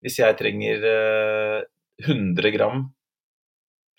[0.00, 1.58] Hvis jeg trenger uh,
[2.06, 2.86] 100 gram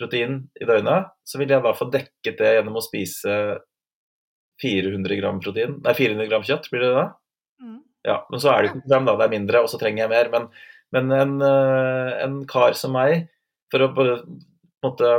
[0.02, 3.36] protein i døgnet, så vil jeg da få dekket det gjennom å spise
[4.62, 7.08] 400 gram protein, nei 400 gram kjøtt, blir det det?
[7.62, 7.80] Mm.
[8.08, 9.16] Ja, men så er det ikke dem, da.
[9.18, 10.32] Det er mindre, og så trenger jeg mer.
[10.34, 10.48] Men,
[10.96, 13.28] men en, eh, en, kar som meg,
[13.72, 14.24] for å på en
[14.84, 15.12] måte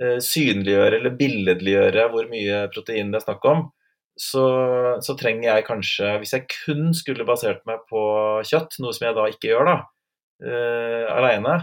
[0.00, 3.68] eh, synliggjøre eller billedliggjøre hvor mye protein det er snakk om,
[4.20, 4.44] så,
[5.02, 8.02] så, trenger jeg kanskje, hvis jeg kun skulle basert meg på
[8.46, 9.76] kjøtt, noe som jeg da ikke gjør da,
[10.46, 11.56] uh, aleine,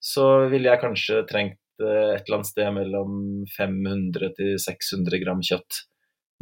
[0.00, 3.12] så ville jeg kanskje trengt et eller annet sted mellom
[3.54, 5.82] 500 til 600 gram kjøtt.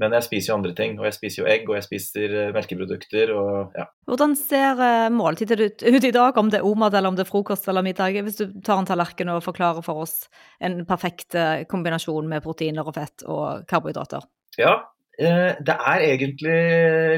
[0.00, 2.50] Men jeg spiser jo andre ting, og jeg spiser jo egg og jeg spiser eh,
[2.52, 3.30] melkeprodukter.
[3.32, 3.86] og ja.
[4.08, 7.24] Hvordan ser eh, måltidet ut, ut i dag, om det er omat eller om det
[7.24, 8.18] er frokost eller middag?
[8.26, 10.26] Hvis du tar en tallerken og forklarer for oss
[10.60, 14.28] en perfekt eh, kombinasjon med proteiner og fett og karbohydrater.
[14.60, 14.76] Ja,
[15.16, 16.56] det er egentlig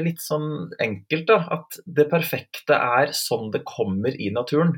[0.05, 1.39] litt sånn enkelt, da.
[1.51, 4.77] At det perfekte er sånn det kommer i naturen.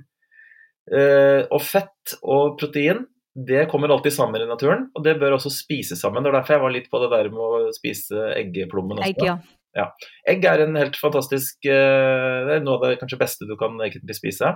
[0.90, 6.02] Og fett og protein det kommer alltid sammen i naturen, og det bør også spises
[6.04, 6.24] sammen.
[6.24, 9.08] Det var derfor jeg var litt på det der med å spise eggeplommen også.
[9.08, 9.38] Egg, ja.
[9.78, 9.88] Ja.
[10.28, 13.78] Egg er en helt fantastisk eh, Det er noe av det kanskje beste du kan
[13.80, 14.50] egentlig spise.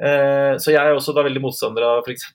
[0.00, 2.32] Eh, så jeg er også da veldig motstander av f.eks.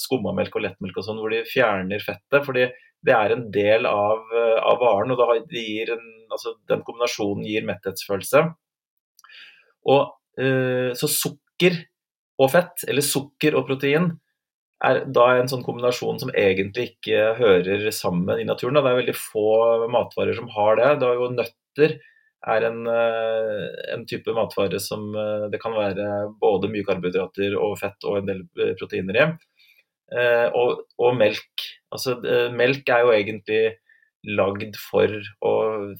[0.00, 2.42] skummamelk og lettmelk og sånn, hvor de fjerner fettet.
[2.46, 2.66] fordi
[3.06, 6.02] det er en del av, eh, av varen, og en,
[6.34, 8.48] altså, den kombinasjonen gir metthetsfølelse.
[9.90, 11.74] Og, så sukker
[12.40, 14.06] og fett, eller sukker og protein,
[14.84, 18.78] er da en sånn kombinasjon som egentlig ikke hører sammen i naturen.
[18.78, 19.50] Det er veldig få
[19.92, 20.94] matvarer som har det.
[21.02, 21.98] Det er jo Nøtter
[22.48, 27.76] er en, eh, en, type matvare som eh, det kan være både mye karbohydrater og
[27.82, 29.30] fett og en del eh, proteiner i.
[30.10, 31.62] Og, og melk.
[31.94, 32.16] Altså,
[32.50, 33.60] melk er jo egentlig
[34.26, 35.12] lagd for
[35.46, 35.52] å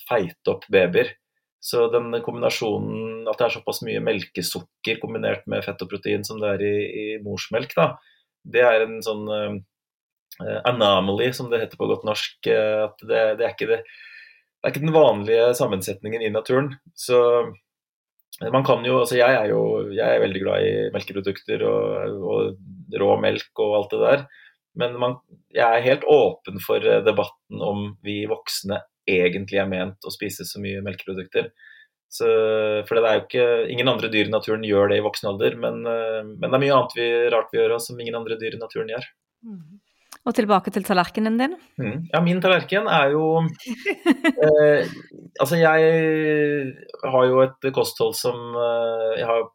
[0.08, 1.12] feite opp babyer.
[1.62, 6.40] Så den kombinasjonen at det er såpass mye melkesukker kombinert med fett og protein som
[6.42, 7.92] det er i, i morsmelk, da,
[8.44, 9.56] det er en sånn uh,
[10.68, 12.38] anomaly, som det heter på godt norsk.
[12.48, 16.72] Uh, at det, det, er det, det, er ikke den vanlige sammensetningen i naturen.
[16.94, 17.20] Så
[18.40, 23.00] man kan jo Altså, jeg er jo jeg er veldig glad i melkeprodukter og, og
[23.02, 24.22] rå melk og alt det der.
[24.80, 25.18] Men man,
[25.52, 28.78] jeg er helt åpen for debatten om vi voksne
[29.10, 31.50] egentlig er ment å spise så mye melkeprodukter.
[32.10, 32.26] Så,
[32.88, 35.54] for det er jo ikke, Ingen andre dyr i naturen gjør det i voksen alder,
[35.62, 38.38] men, eh, men det er mye annet vi, rart vi gjør også, som ingen andre
[38.40, 39.06] dyr i naturen gjør.
[39.46, 39.78] Mm.
[40.28, 41.54] Og tilbake til tallerkenen din?
[41.80, 42.00] Mm.
[42.12, 43.24] Ja, min tallerken er jo
[44.44, 44.90] eh,
[45.40, 45.92] Altså, jeg
[47.14, 49.46] har jo et kosthold som eh, jeg har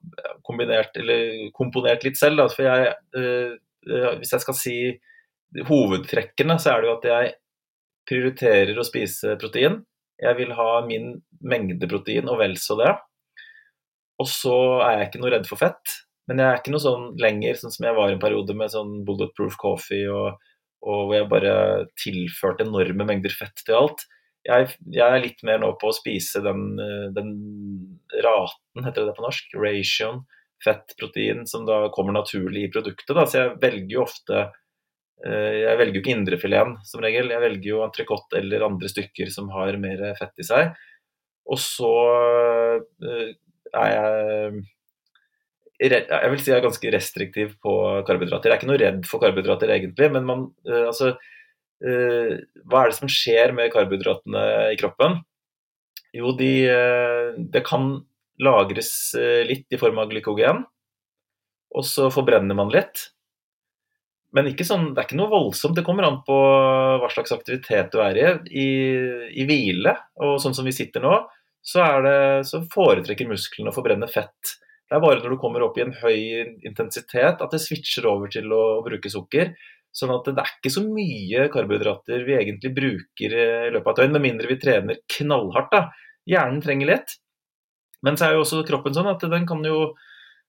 [0.47, 2.39] kombinert, eller komponert litt selv.
[2.39, 3.58] Da, for jeg, eh,
[3.91, 4.78] eh, hvis jeg skal si
[5.68, 7.36] hovedtrekkene, så er det jo at jeg
[8.10, 9.84] prioriterer å spise protein.
[10.22, 11.13] Jeg vil ha min
[11.43, 12.93] mengde protein og vel så det.
[14.22, 14.55] Og så
[14.86, 15.95] er jeg ikke noe redd for fett.
[16.30, 18.93] Men jeg er ikke noe sånn lenger, sånn som jeg var en periode med sånn
[19.05, 20.39] bulletproof coffee og,
[20.86, 21.55] og hvor jeg bare
[22.01, 24.05] tilførte enorme mengder fett til alt.
[24.45, 27.32] Jeg, jeg, er litt mer nå på å spise den, eh, den
[28.22, 30.20] raten, heter det det på norsk, ration,
[30.66, 33.13] fett-protein, som da kommer naturlig i produktet.
[33.18, 33.26] Da.
[33.30, 34.45] Så jeg velger jo ofte
[35.24, 39.47] Jeg velger jo ikke indrefileten som regel, jeg velger jo entrecôte eller andre stykker som
[39.53, 40.74] har mer fett i seg.
[41.49, 41.91] Og så
[43.05, 43.36] eh,
[43.76, 44.63] er jeg
[45.76, 47.72] jeg vil si jeg er ganske restriktiv på
[48.07, 48.47] karbohydrater.
[48.47, 51.09] Jeg er ikke noe redd for karbohydrater egentlig, men man, uh, altså,
[51.84, 55.18] hva er det som skjer med karbohydratene i kroppen?
[56.16, 56.53] Jo, de,
[57.51, 57.89] det kan
[58.39, 58.93] lagres
[59.51, 60.63] litt i form av glykogen,
[61.76, 63.09] og så forbrenner man litt.
[64.36, 65.77] Men sånn, det er ikke noe voldsomt.
[65.77, 68.27] Det kommer an på hva slags aktivitet du er i.
[68.51, 68.69] I,
[69.41, 71.15] i hvile, og sånn som vi sitter nå,
[71.65, 72.17] så, det,
[72.49, 74.57] så foretrekker musklene å forbrenne fett.
[74.86, 76.19] Det er bare når du kommer opp i en høy
[76.67, 79.55] intensitet at det switcher over til å, å bruke sukker.
[79.95, 84.01] Sånn at det er ikke så mye karbohydrater vi egentlig bruker i løpet av et
[84.03, 85.71] døgn, med mindre vi trener knallhardt.
[85.71, 86.11] da.
[86.27, 87.15] Hjernen trenger litt.
[88.05, 89.95] Men så er jo også kroppen sånn at den kan jo,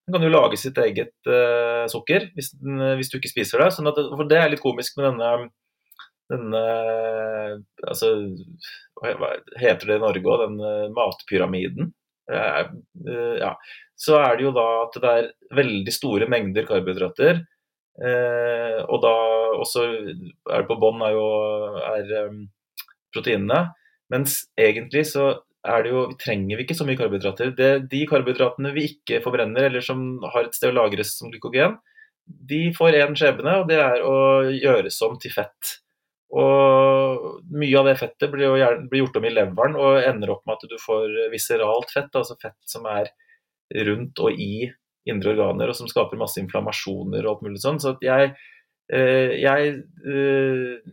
[0.07, 3.73] den kan jo lage sitt eget uh, sukker hvis, den, hvis, du ikke spiser det.
[3.75, 5.51] Sånn at, for det er litt komisk med denne,
[6.31, 6.63] denne
[7.87, 8.13] altså,
[9.03, 10.45] Hva heter det i Norge òg?
[10.47, 11.91] Den uh, matpyramiden.
[12.27, 13.57] Uh, ja
[13.97, 17.41] så er det jo da at det er veldig store mengder karbohydrater.
[17.97, 19.15] Eh, og da
[19.57, 21.29] også er det på bånn er jo
[21.81, 22.43] er, um,
[23.15, 23.63] proteinene.
[24.13, 25.31] Mens egentlig så
[25.67, 27.53] er det jo, trenger vi ikke så mye karbohydrater.
[27.59, 31.77] Det, de karbohydratene vi ikke forbrenner, eller som har et sted å lagres som glykogen,
[32.27, 34.17] de får én skjebne, og det er å
[34.51, 35.77] gjøres om til fett.
[36.37, 38.57] Og mye av det fettet blir
[38.99, 42.59] gjort om i leveren og ender opp med at du får viseralt fett, altså fett
[42.67, 43.13] som er
[43.87, 44.67] rundt og i
[45.07, 47.79] indre organer, og som skaper masse inflammasjoner og alt mulig sånn.
[47.83, 48.35] Så jeg,
[48.91, 50.93] eh, jeg eh,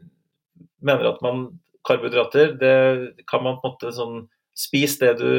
[0.86, 1.48] mener at man
[1.84, 4.22] Karbohydrater, det kan man på en måte sånn
[4.58, 5.30] Spis det du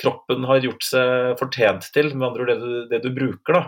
[0.00, 3.62] Kroppen har gjort seg fortjent til, med andre ord det du, det du bruker, da.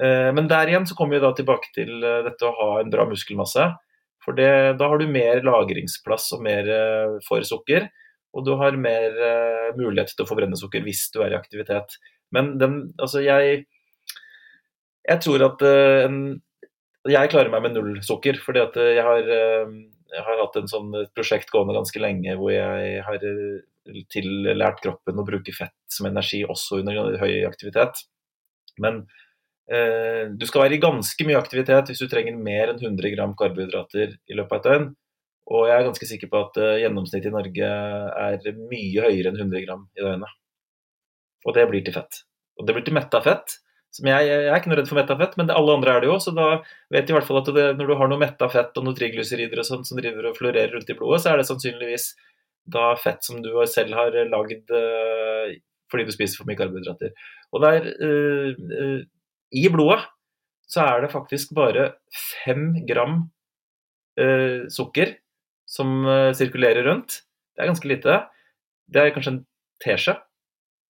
[0.00, 3.04] Eh, men der igjen så kommer vi da tilbake til dette å ha en bra
[3.08, 3.66] muskelmasse.
[4.24, 6.68] For det, da har du mer lagringsplass og mer
[7.26, 7.90] for sukker.
[8.36, 9.16] Og du har mer
[9.76, 11.96] mulighet til å forbrenne sukker hvis du er i aktivitet.
[12.34, 13.66] Men den, altså jeg
[15.08, 16.42] Jeg tror at en,
[17.08, 18.36] Jeg klarer meg med null sukker.
[18.44, 19.22] fordi at eh, jeg har,
[20.10, 23.26] jeg har hatt en sånn prosjekt gående ganske lenge hvor jeg har
[24.12, 28.04] tillært kroppen å bruke fett som energi også under høy aktivitet.
[28.82, 29.04] Men
[29.70, 34.16] du skal være i ganske mye aktivitet hvis du trenger mer enn 100 gram karbohydrater
[34.18, 34.88] i løpet av et døgn.
[35.50, 39.40] Og jeg er ganske sikker på at eh, gjennomsnittet i Norge er mye høyere enn
[39.40, 40.36] 100 gram i døgnet.
[41.46, 42.22] Og det blir til fett.
[42.60, 43.56] Og det blir til metta fett.
[43.90, 46.10] Som jeg, jeg, er ikke noe redd for metta fett, men alle andre er det
[46.10, 46.18] jo.
[46.22, 46.48] Så da
[46.94, 48.98] vet de i hvert fall at det, når du har noe metta fett og noe
[48.98, 52.12] triglycerider og sånn som driver og florerer rundt i blodet, så er det sannsynligvis
[52.70, 55.50] da fett som du selv har lagd uh,
[55.90, 57.10] fordi du spiser for mye karbohydrater.
[57.50, 59.00] Og der, uh,
[59.58, 60.04] i blodet
[60.70, 61.92] så er det faktisk bare
[62.44, 63.24] fem gram
[64.70, 65.14] sukker
[65.70, 66.02] som
[66.36, 67.22] sirkulerer rundt.
[67.56, 68.16] Det er ganske lite.
[68.92, 69.38] Det er kanskje en
[69.80, 70.14] teskje.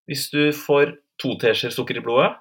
[0.10, 2.32] Hvis du får to teskjeer sukker i blodet,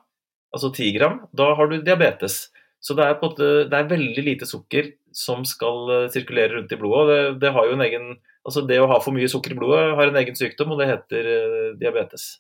[0.54, 2.48] altså 10 gram, da har du diabetes.
[2.80, 6.78] Så det er, på, det er veldig lite sukker som skal uh, sirkulere rundt i
[6.78, 7.08] blodet.
[7.10, 8.10] Det, det, har jo en egen,
[8.46, 10.90] altså det å ha for mye sukker i blodet har en egen sykdom, og det
[10.92, 12.36] heter uh, diabetes.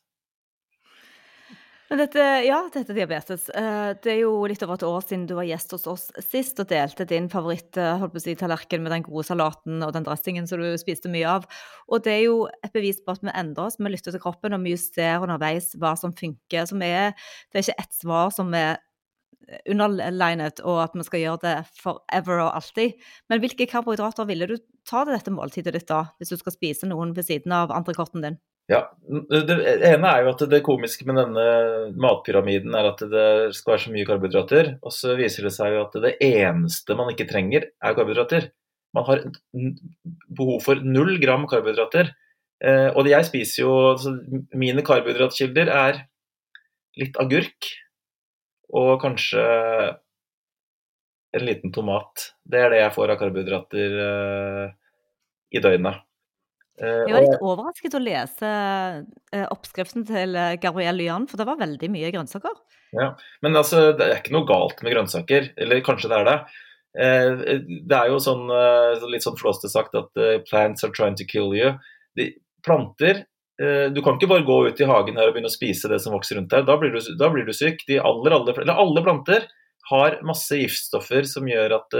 [1.88, 3.46] Men dette, ja, dette er diabetes.
[3.56, 6.58] Eh, det er jo litt over et år siden du var gjest hos oss sist
[6.60, 11.08] og delte din favoritt-tallerken si, med den gode salaten og den dressingen som du spiste
[11.12, 11.46] mye av.
[11.88, 14.56] Og det er jo et bevis på at vi endrer oss, vi lytter til kroppen
[14.56, 16.68] og vi justerer underveis hva som funker.
[16.68, 17.16] Som er,
[17.48, 18.76] det er ikke ett svar som er
[19.64, 23.00] underlinet, og at vi skal gjøre det forever og alltid.
[23.32, 26.90] Men hvilke karbohydrater ville du ta til dette måltidet ditt da, hvis du skal spise
[26.90, 28.36] noen ved siden av entrecôten din?
[28.68, 29.54] Ja, Det
[29.88, 31.44] ene er jo at det komiske med denne
[31.96, 34.74] matpyramiden er at det skal være så mye karbohydrater.
[34.84, 38.50] Og så viser det seg jo at det eneste man ikke trenger, er karbohydrater.
[38.96, 39.22] Man har
[40.36, 42.12] behov for null gram karbohydrater.
[42.60, 44.16] Eh, og jeg spiser jo altså,
[44.58, 46.00] Mine karbohydratkilder er
[46.98, 47.68] litt agurk
[48.74, 49.44] og kanskje
[51.38, 52.32] en liten tomat.
[52.44, 54.76] Det er det jeg får av karbohydrater eh,
[55.56, 56.04] i døgnet.
[56.78, 58.48] Eh, jeg var litt overrasket å lese
[59.34, 62.54] eh, oppskriften til eh, Gabrielle Lyan, for det var veldig mye grønnsaker.
[62.94, 63.12] Ja,
[63.44, 65.52] Men altså, det er ikke noe galt med grønnsaker.
[65.58, 66.38] Eller kanskje det er det.
[66.98, 68.48] Det er jo sånn,
[69.12, 70.08] litt sånn flåste sagt at
[70.48, 71.74] 'plants are trying to kill you'.
[72.16, 72.32] De,
[72.64, 73.26] planter
[73.58, 76.14] du kan ikke bare gå ut i hagen her og begynne å spise det som
[76.14, 76.64] vokser rundt deg.
[76.64, 77.84] Da blir du, da blir du syk.
[77.90, 79.46] De aller, aller, eller alle planter
[79.90, 81.96] har masse giftstoffer som gjør at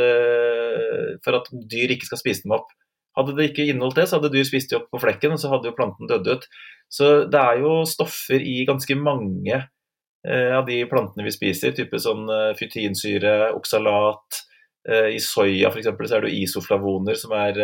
[1.27, 2.73] for at dyr ikke skal spise dem opp.
[3.19, 5.51] Hadde det ikke inneholdt det, så hadde dyr spist det opp på flekken, og så
[5.53, 6.49] hadde jo planten dødd ut.
[6.93, 11.99] Så det er jo stoffer i ganske mange uh, av de plantene vi spiser, type
[12.01, 14.45] sånn uh, fytinsyre, oksalat.
[14.89, 15.91] I soya f.eks.
[15.91, 17.59] så er det isoflavoner som er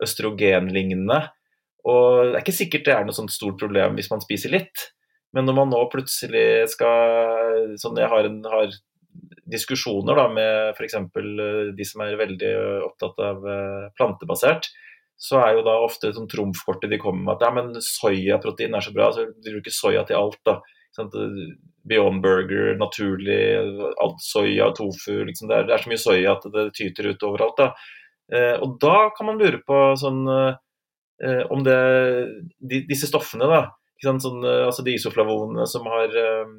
[0.00, 1.18] østrogenlignende.
[1.84, 4.86] Og det er ikke sikkert det er noe sånt stort problem hvis man spiser litt.
[5.36, 8.72] Men når man nå plutselig skal Sånn jeg har, en, har
[9.50, 10.98] diskusjoner da, med f.eks.
[10.98, 12.52] Eh, de som er veldig
[12.88, 14.70] opptatt av eh, plantebasert,
[15.18, 18.84] så er jo da ofte sånn trumfkortet de kommer med at ja, men soyaprotein er
[18.84, 20.38] så bra, så de bruker soya til alt.
[20.46, 20.60] da.
[21.88, 23.40] Beyond Burger, naturlig,
[24.02, 27.26] alt soya, tofu liksom det, er, det, er, så mye soya at det tyter ut
[27.26, 27.58] overalt.
[27.58, 27.68] da.
[28.34, 31.78] Eh, og da kan man lure på sånn, eh, om det,
[32.60, 33.62] de, disse stoffene da,
[33.98, 36.50] Sånn, eh, altså de isoflavonene som har eh,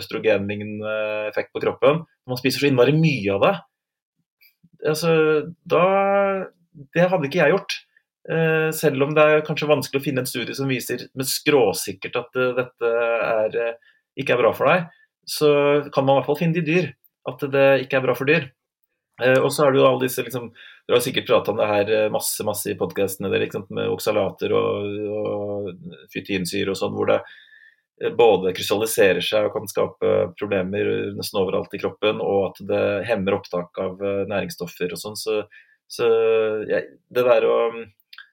[0.00, 0.94] østrogenlignende
[1.28, 2.04] effekt på kroppen.
[2.24, 3.54] Når man spiser så innmari mye av det,
[4.94, 5.10] altså,
[5.64, 5.84] da
[6.94, 7.74] Det hadde ikke jeg gjort.
[8.34, 12.16] Eh, selv om det er kanskje vanskelig å finne en studie som viser med skråsikkert
[12.18, 13.76] at dette er,
[14.18, 14.88] ikke er bra for deg,
[15.28, 15.50] så
[15.94, 16.88] kan man i hvert fall finne det i dyr.
[17.28, 18.48] At det ikke er bra for dyr.
[19.22, 20.48] Og så det jo alle disse liksom,
[20.86, 24.88] dere har sikkert prata om det her eh, masse masse i podkastene med oksalater og,
[25.16, 25.68] og
[26.12, 27.20] fytinsyre og sånn, hvor det
[28.02, 32.84] eh, både krystalliserer seg og kan skape problemer nesten overalt i kroppen, og at det
[33.08, 35.16] hemmer opptak av eh, næringsstoffer og sånn.
[35.16, 35.40] Så,
[35.88, 36.10] så
[36.68, 37.58] ja, det der å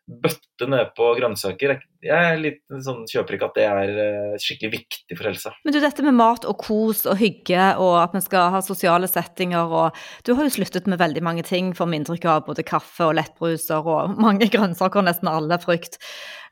[0.10, 1.76] bøtte ned på grønnsaker.
[2.04, 5.54] Jeg litt sånn, kjøper ikke at det er eh, skikkelig viktig for helsa.
[5.66, 9.10] Men du, dette med mat og kos og hygge og at vi skal ha sosiale
[9.10, 12.48] settinger og Du har jo sluttet med veldig mange ting, får vi inntrykk av.
[12.50, 16.02] Både kaffe og lettbruser og mange grønnsaker, nesten alle frukt.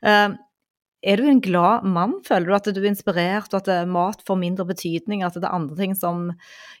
[0.06, 0.38] Uh,
[1.00, 2.18] er du en glad mann?
[2.26, 5.22] Føler du at du er inspirert, og at eh, mat får mindre betydning?
[5.24, 6.26] At det er andre ting som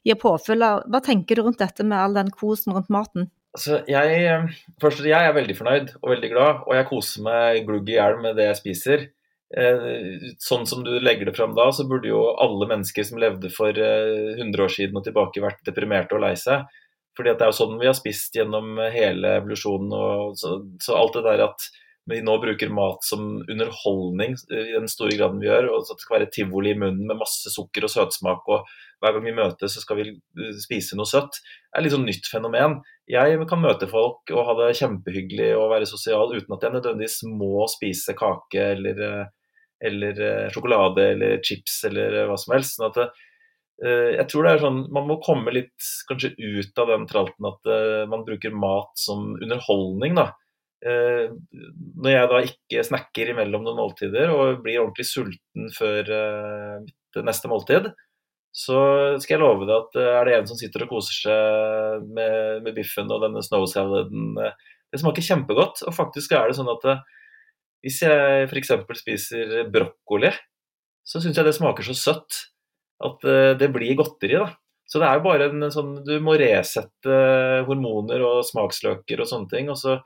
[0.04, 0.60] gir påfyll?
[0.60, 3.30] Hva tenker du rundt dette med all den kosen rundt maten?
[3.50, 7.64] Altså, jeg, eh, først, jeg er veldig fornøyd og veldig glad, og jeg koser meg
[7.66, 9.08] glugg i hjel med det jeg spiser.
[9.50, 13.50] Eh, sånn som du legger det fram da, så burde jo alle mennesker som levde
[13.50, 16.68] for 100 eh, år siden og tilbake, vært deprimerte og lei seg.
[17.18, 19.96] Fordi det er jo sånn vi har spist gjennom hele evolusjonen.
[19.98, 21.66] Og så, så, alt det der at
[22.10, 26.06] vi nå bruker mat som underholdning i den store graden vi gjør, og at det
[26.06, 28.70] skal være tivoli i munnen med masse sukker og søtsmak, og
[29.02, 30.06] hver gang vi møtes så skal vi
[30.62, 31.38] spise noe søtt,
[31.74, 32.78] er litt sånn nytt fenomen.
[33.10, 37.16] Jeg kan møte folk og ha det kjempehyggelig og være sosial uten at jeg nødvendigvis
[37.26, 39.00] må spise kake eller,
[39.82, 42.76] eller eh, sjokolade eller chips eller hva som helst.
[42.76, 43.08] sånn at det,
[43.80, 47.70] jeg tror det er sånn, Man må komme litt kanskje ut av den tralten at
[48.12, 50.18] man bruker mat som underholdning.
[50.18, 50.26] da.
[50.84, 56.12] Når jeg da ikke snakker imellom noen måltider og blir ordentlig sulten før
[56.84, 57.88] mitt neste måltid,
[58.50, 58.78] så
[59.22, 62.64] skal jeg love deg at eh, er det en som sitter og koser seg med,
[62.64, 64.56] med biffen og denne snow saladen eh,
[64.90, 65.84] Det smaker kjempegodt.
[65.86, 67.04] Og faktisk er det sånn at eh,
[67.86, 68.72] hvis jeg f.eks.
[68.98, 70.32] spiser brokkoli,
[71.06, 72.40] så syns jeg det smaker så søtt
[73.00, 73.22] at
[73.56, 74.34] det blir godteri.
[74.36, 74.50] da.
[74.84, 77.14] Så det er jo bare en sånn Du må resette
[77.64, 79.70] hormoner og smaksløker og sånne ting.
[79.72, 79.96] Og så,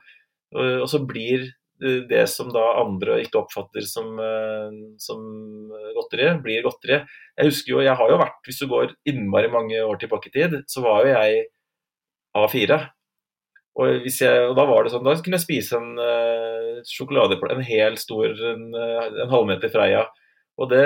[0.55, 5.21] og så blir det som da andre ikke oppfatter som, eh, som,
[5.95, 7.01] godteri, blir godteri.
[7.35, 10.31] Jeg husker jo, jeg har jo vært, Hvis du går innmari mange år tilbake i
[10.31, 11.47] tid, så var jo jeg
[12.35, 12.89] A4.
[13.75, 17.65] Og, jeg, og da var det sånn, da kunne jeg spise en uh, sjokolade, en
[17.65, 20.05] hel stor, en, uh, en halvmeter Freia.
[20.55, 20.85] Og det,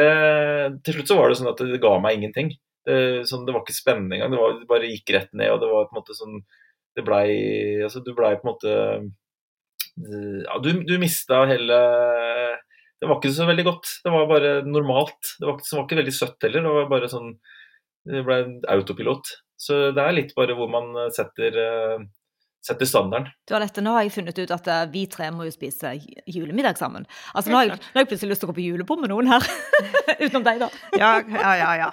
[0.81, 2.49] til slutt så var det sånn at det ga meg ingenting.
[2.89, 4.33] Det, sånn, det var ikke spennende engang.
[4.33, 5.53] Det, det bare gikk rett ned.
[5.53, 6.39] og det var på en måte sånn,
[6.97, 7.27] det blei
[7.85, 8.73] altså, Du blei på en måte
[9.99, 11.79] ja, du, du mista hele
[12.99, 13.91] Det var ikke så veldig godt.
[14.03, 15.35] Det var bare normalt.
[15.39, 16.63] Det var, det var ikke veldig søtt heller.
[16.65, 17.33] Det var bare sånn
[18.07, 18.39] Det ble
[18.71, 19.33] autopilot.
[19.59, 22.03] Så det er litt bare hvor man setter uh,
[22.65, 23.27] setter standarden.
[23.47, 25.93] Du har dette, Nå har jeg funnet ut at eh, vi tre må jo spise
[26.27, 27.07] julemiddag sammen.
[27.33, 29.13] Altså, Nå har jeg, nå har jeg plutselig lyst til å gå på julebord med
[29.13, 29.47] noen her.
[30.25, 30.69] Utenom deg, da.
[30.99, 31.71] ja, ja, ja.
[31.85, 31.89] ja.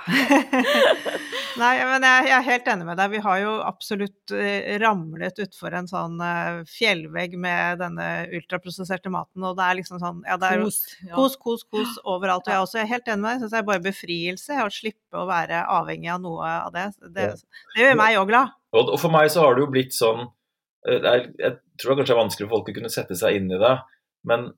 [1.60, 3.14] Nei, men jeg, jeg, er helt enig med deg.
[3.14, 9.46] Vi har jo absolutt uh, ramlet utfor en sånn uh, fjellvegg med denne ultraprosesserte maten,
[9.46, 11.14] og det er liksom sånn ja, det er kos, ja.
[11.14, 12.44] kos, kos, kos overalt.
[12.44, 13.38] Og jeg er også helt enig med deg.
[13.38, 16.90] Jeg syns det er bare befrielse å slippe å være avhengig av noe av det.
[17.06, 17.30] Det,
[17.76, 18.56] det gjør meg òg glad.
[18.76, 20.45] Og for meg så har det jo blitt sånn Eh,
[20.86, 23.60] er, jeg tror det kanskje er vanskelig for folk å kunne sette seg inn i
[23.60, 23.74] det,
[24.30, 24.48] men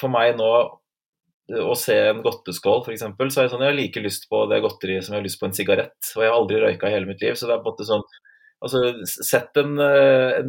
[0.00, 3.78] for meg nå eh, å se en godteskål f.eks., så er det sånn jeg har
[3.78, 5.98] like lyst på det godteriet som jeg har lyst på en sigarett.
[6.14, 7.88] Og jeg har aldri røyka i hele mitt liv, så det er på en måte
[7.88, 8.08] sånn
[8.58, 10.48] Altså, Sett en, eh, en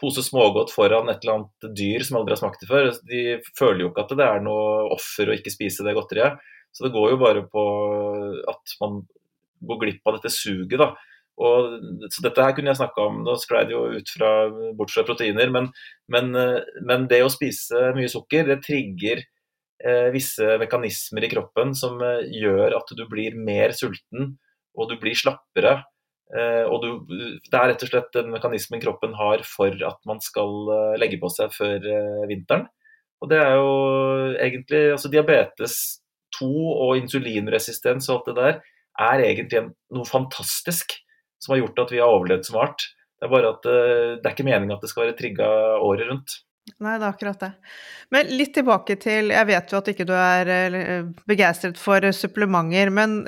[0.00, 2.88] pose smågodt foran et eller annet dyr som aldri har smakt det før.
[3.06, 3.20] De
[3.54, 6.40] føler jo ikke at det er noe offer å ikke spise det godteriet.
[6.74, 7.62] Så det går jo bare på
[8.50, 8.98] at man
[9.62, 10.90] går glipp av dette suget, da.
[11.36, 11.74] Og,
[12.08, 14.30] så dette her kunne jeg snakka om, nå sklei det jo ut fra
[14.76, 15.68] bort fra proteiner, men,
[16.12, 16.30] men,
[16.80, 19.20] men, det å spise mye sukker, det trigger
[19.84, 24.32] eh, visse mekanismer i kroppen som eh, gjør at du blir mer sulten,
[24.76, 25.82] og du blir slappere.
[26.34, 26.88] Eh, og du,
[27.46, 31.20] det er rett og slett den mekanismen kroppen har for at man skal eh, legge
[31.22, 32.66] på seg før eh, vinteren.
[33.22, 33.68] Og det er jo
[34.44, 35.76] egentlig Altså diabetes
[36.36, 38.58] 2 og insulinresistens og alt det der
[39.06, 39.62] er egentlig
[39.94, 40.96] noe fantastisk
[41.42, 42.88] som har gjort at vi har overlevd som art.
[43.16, 45.46] Det er bare at det er ikke meningen at det skal være trigga
[45.80, 46.40] året rundt.
[46.82, 47.50] Nei, det er akkurat det.
[48.12, 52.90] Men litt tilbake til Jeg vet jo at ikke du er eh, begeistret for supplementer,
[52.94, 53.20] men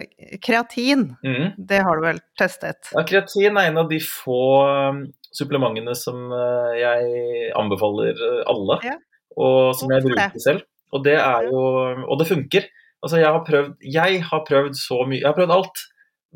[0.45, 1.55] kreatin, mm.
[1.71, 2.91] det har du vel testet?
[2.97, 5.05] Ja, kreatin er en av de få um,
[5.39, 8.19] supplementene som uh, jeg anbefaler
[8.51, 8.97] alle, ja.
[9.39, 10.67] og som jeg bruker selv.
[10.93, 11.63] Og det er jo
[12.09, 12.67] Og det funker.
[13.05, 15.83] Altså, jeg har prøvd, jeg har prøvd så mye Jeg har prøvd alt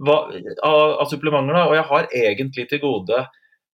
[0.01, 3.25] av, av supplementer, da, og jeg har egentlig til gode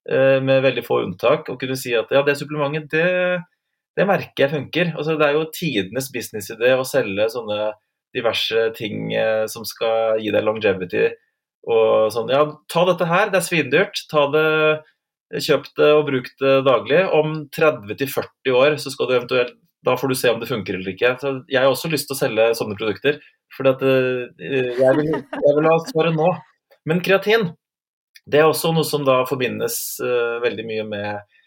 [0.09, 3.43] Eh, med veldig få unntak, og kunne si at ja, det supplementet, det,
[3.99, 4.93] det merker jeg funker.
[4.95, 7.75] Altså, det er jo tidenes businessidé å selge sånne
[8.17, 11.11] diverse ting eh, som skal gi deg longevity.
[11.69, 14.01] Og sånn, ja, ta dette her, det er svindyrt.
[14.09, 14.47] Ta det,
[15.45, 17.03] kjøp det og bruk det daglig.
[17.13, 20.95] Om 30-40 år så skal du eventuelt da får du se om det funker eller
[20.95, 21.15] ikke.
[21.21, 23.21] Så jeg har også lyst til å selge sånne produkter.
[23.55, 26.29] For eh, jeg, vil, jeg vil ha svaret nå.
[26.89, 27.51] Men kreatin,
[28.29, 31.39] det er også noe som da forbindes uh, veldig mye med,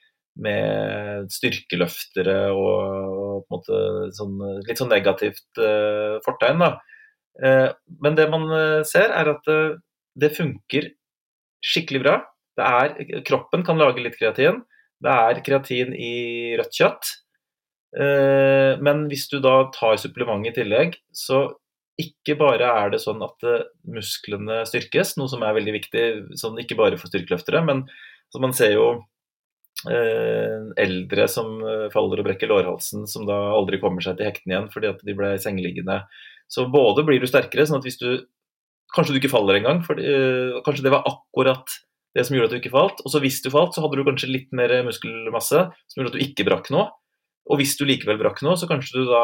[0.42, 3.70] med styrkeløftere og, og,
[4.18, 6.64] sånn, litt sånn negativt uh, fortegn.
[6.66, 6.74] da.
[8.04, 8.44] Men det man
[8.86, 9.46] ser, er at
[10.20, 10.90] det funker
[11.64, 12.16] skikkelig bra.
[12.60, 12.92] Er,
[13.26, 14.60] kroppen kan lage litt kreatin.
[15.02, 16.12] Det er kreatin i
[16.60, 17.14] rødt kjøtt.
[17.92, 21.42] Men hvis du da tar supplement i tillegg, så
[22.02, 26.04] ikke bare er det sånn at eh, musklene styrkes, noe som er veldig viktig,
[26.40, 27.86] sånn ikke bare for styrkeløftere, men
[28.40, 28.86] man ser jo
[29.92, 34.56] eh, eldre som eh, faller og brekker lårhalsen, som da aldri kommer seg til hektene
[34.56, 36.02] igjen fordi at de ble sengeliggende.
[36.52, 38.12] Så både blir du sterkere, sånn at hvis du
[38.92, 41.64] Kanskje du ikke faller engang, eh, kanskje det var akkurat
[42.12, 42.98] det som gjorde at du ikke falt.
[43.06, 46.18] Og så hvis du falt, så hadde du kanskje litt mer muskelmasse som gjorde at
[46.18, 46.90] du ikke brakk noe.
[47.52, 49.24] Og hvis du likevel brakk noe, så kanskje du da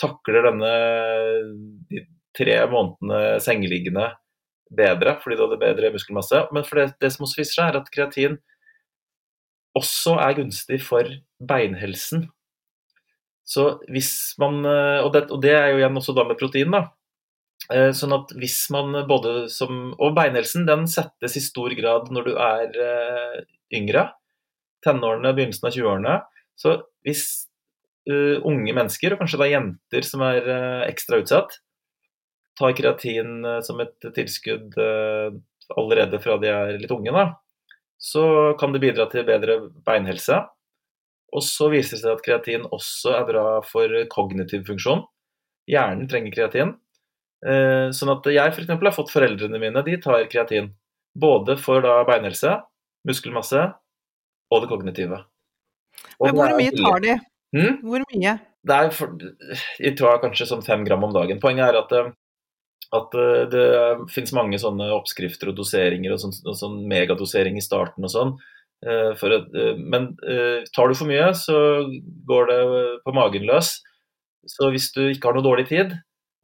[0.00, 0.74] takler denne
[1.90, 2.04] de
[2.34, 4.08] tre månedene sengeliggende
[4.74, 6.46] bedre fordi du hadde bedre muskelmasse.
[6.54, 8.38] Men for det, det som også viser seg, er at kreatin
[9.78, 11.10] også er gunstig for
[11.42, 12.28] beinhelsen.
[13.44, 16.86] Så hvis man Og det, og det er jo igjen også da med protein, da.
[17.72, 22.26] Eh, sånn at hvis man både som Og beinhelsen den settes i stor grad når
[22.28, 23.38] du er eh,
[23.76, 24.10] yngre.
[24.84, 26.16] Tenårene, begynnelsen av 20-årene.
[26.60, 27.24] Så hvis
[28.10, 31.56] uh, unge mennesker, og kanskje da jenter som er uh, ekstra utsatt,
[32.58, 34.76] tar kreatin uh, som et tilskudd
[35.74, 37.26] allerede fra de er litt unge, da,
[37.98, 40.42] så kan det bidra til bedre beinhelse.
[41.34, 45.02] Og så viser det seg at kreatin også er bra for kognitiv funksjon.
[45.66, 46.74] Hjernen trenger kreatin.
[47.42, 48.70] Sånn at jeg f.eks.
[48.70, 50.68] har fått foreldrene mine, de tar kreatin.
[51.16, 52.52] Både for da beinhelse,
[53.08, 53.64] muskelmasse
[54.52, 55.24] og det kognitive.
[56.20, 57.16] Og Men hvor mye tar de?
[57.54, 57.78] Hmm?
[57.86, 58.34] Hvor mye?
[58.64, 59.14] Det er for,
[59.78, 61.40] jeg tror kanskje sånn fem gram om dagen.
[61.42, 62.10] Poenget er at, eh,
[62.98, 63.66] at eh, det
[64.14, 68.36] finnes mange sånne oppskrifter og doseringer og sånn, og sånn megadosering i starten og sånn.
[68.84, 69.22] At,
[69.80, 70.10] men
[70.76, 71.54] tar du for mye, så
[72.28, 72.56] går det
[73.06, 73.78] på magen løs.
[74.44, 75.94] Så hvis du ikke har noe dårlig tid,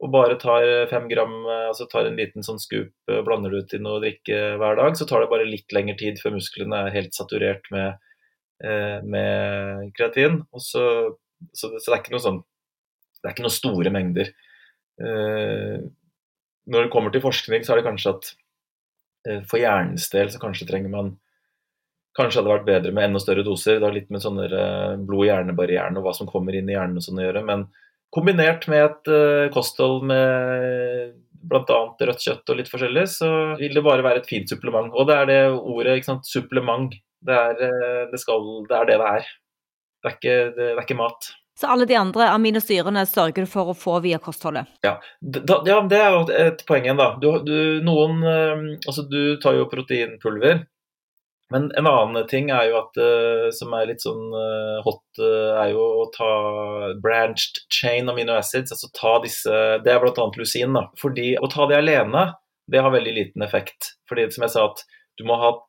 [0.01, 1.35] og bare tar fem gram,
[1.67, 2.89] altså tar en liten sånn skup,
[3.27, 6.17] blander det ut i noe drikke hver dag, så tar det bare litt lengre tid
[6.17, 8.10] før musklene er helt saturert med Eh,
[8.61, 10.41] med kreatin.
[10.53, 10.83] Så,
[11.53, 14.31] så, det, så, det er ikke noe sånn Det er ikke noen store mengder.
[15.01, 15.81] Eh,
[16.71, 18.31] når det kommer til forskning, så er det kanskje at
[19.27, 21.17] eh, for hjernens del så kanskje trenger man
[22.11, 23.77] Kanskje hadde vært bedre med enda større doser.
[23.79, 24.43] Det har litt med sånne
[25.07, 27.43] blod-hjerne-barrieren og hva som kommer inn i hjernen og sånn å gjøre.
[27.47, 27.61] Men
[28.11, 31.77] kombinert med et kosthold med bl.a.
[31.95, 33.29] rødt kjøtt og litt forskjellig, så
[33.61, 34.91] vil det bare være et fint supplement.
[34.91, 36.99] Og det er det ordet, ikke sant, supplement.
[37.25, 39.29] Det er eh, det, skal, det, er det det er.
[40.01, 41.29] Det er, ikke, det, er ikke mat.
[41.59, 44.69] Så alle de andre aminosyrene sørger du for å få via kostholdet?
[44.85, 47.11] Ja, da, ja det er jo et poeng igjen, da.
[47.21, 50.63] Du, du, noen eh, Altså, du tar jo proteinpulver.
[51.51, 54.21] Men en annen ting er jo at, uh, som er litt sånn
[54.85, 56.29] hot, er jo å ta
[57.03, 58.71] branched chain amino acids.
[58.71, 60.29] Altså ta disse Det er bl.a.
[60.39, 60.71] lusin.
[60.79, 60.85] da.
[61.01, 62.29] Fordi å ta det alene,
[62.71, 63.97] det har veldig liten effekt.
[64.09, 64.83] Fordi som jeg sa at
[65.19, 65.59] du må ha eh,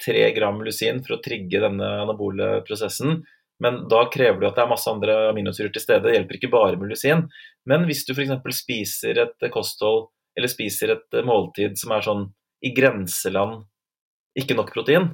[0.00, 3.20] tre gram lusin for å trigge denne anabole prosessen.
[3.60, 6.06] Men da krever du at det er masse andre aminosyrer til stede.
[6.06, 7.26] Det hjelper ikke bare med lusin.
[7.68, 8.32] Men hvis du f.eks.
[8.56, 10.08] spiser et kosthold
[10.38, 12.24] eller spiser et måltid som er sånn
[12.64, 13.64] i grenseland
[14.38, 15.10] ikke nok protein,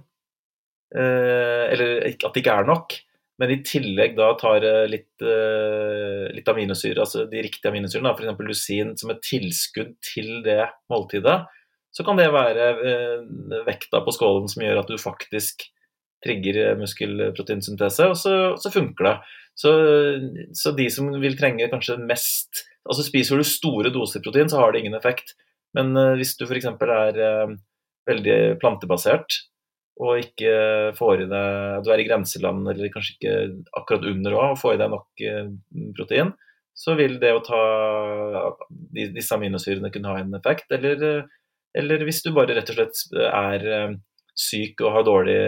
[0.95, 2.95] eh, eller at det ikke er nok,
[3.41, 8.45] men i tillegg da tar litt, eh, litt aminosyre, altså de riktige aminosyrene, f.eks.
[8.47, 11.43] lusin som et tilskudd til det måltidet,
[11.97, 15.65] så kan det være eh, vekta på skålen som gjør at du faktisk
[16.25, 19.17] trigger muskelproteinsyntese, og så, så funker det.
[19.57, 19.71] Så,
[20.57, 24.71] så, de som vil trenge kanskje mest Altså spiser du store doser protein, så har
[24.71, 25.33] det ingen effekt.
[25.75, 26.69] Men uh, hvis du f.eks.
[26.71, 27.17] er
[28.07, 29.41] veldig plantebasert
[29.99, 30.53] og ikke
[30.95, 33.35] får i deg Du er i grenseland, eller kanskje ikke
[33.81, 35.25] akkurat under òg, og får i deg nok
[35.99, 36.31] protein,
[36.77, 37.61] så vil det å ta
[38.95, 40.71] disse aminosyrene kunne ha en effekt.
[40.77, 41.25] Eller,
[41.77, 43.97] eller hvis du bare rett og slett er
[44.37, 45.41] syk og har dårlig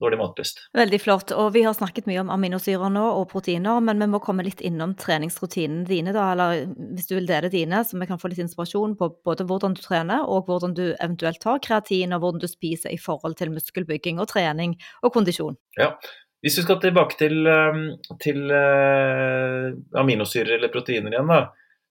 [0.00, 0.60] dårlig matlyst.
[0.76, 1.32] Veldig flott.
[1.32, 4.60] Og vi har snakket mye om aminosyrer nå og proteiner, men vi må komme litt
[4.64, 6.66] innom treningsrutinene dine, da, eller
[6.96, 9.82] hvis du vil dele dine, så vi kan få litt inspirasjon på både hvordan du
[9.84, 14.20] trener og hvordan du eventuelt tar kreatin, og hvordan du spiser i forhold til muskelbygging
[14.20, 15.56] og trening og kondisjon.
[15.80, 15.94] Ja.
[16.44, 17.86] Hvis vi skal tilbake til, um,
[18.22, 18.42] til
[19.96, 21.46] aminosyrer eller proteiner igjen, da,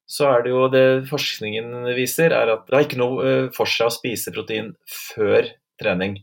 [0.05, 3.69] så er det jo det forskningen viser, er at det har ikke noe uh, for
[3.69, 5.49] seg å spise protein før
[5.81, 6.19] trening.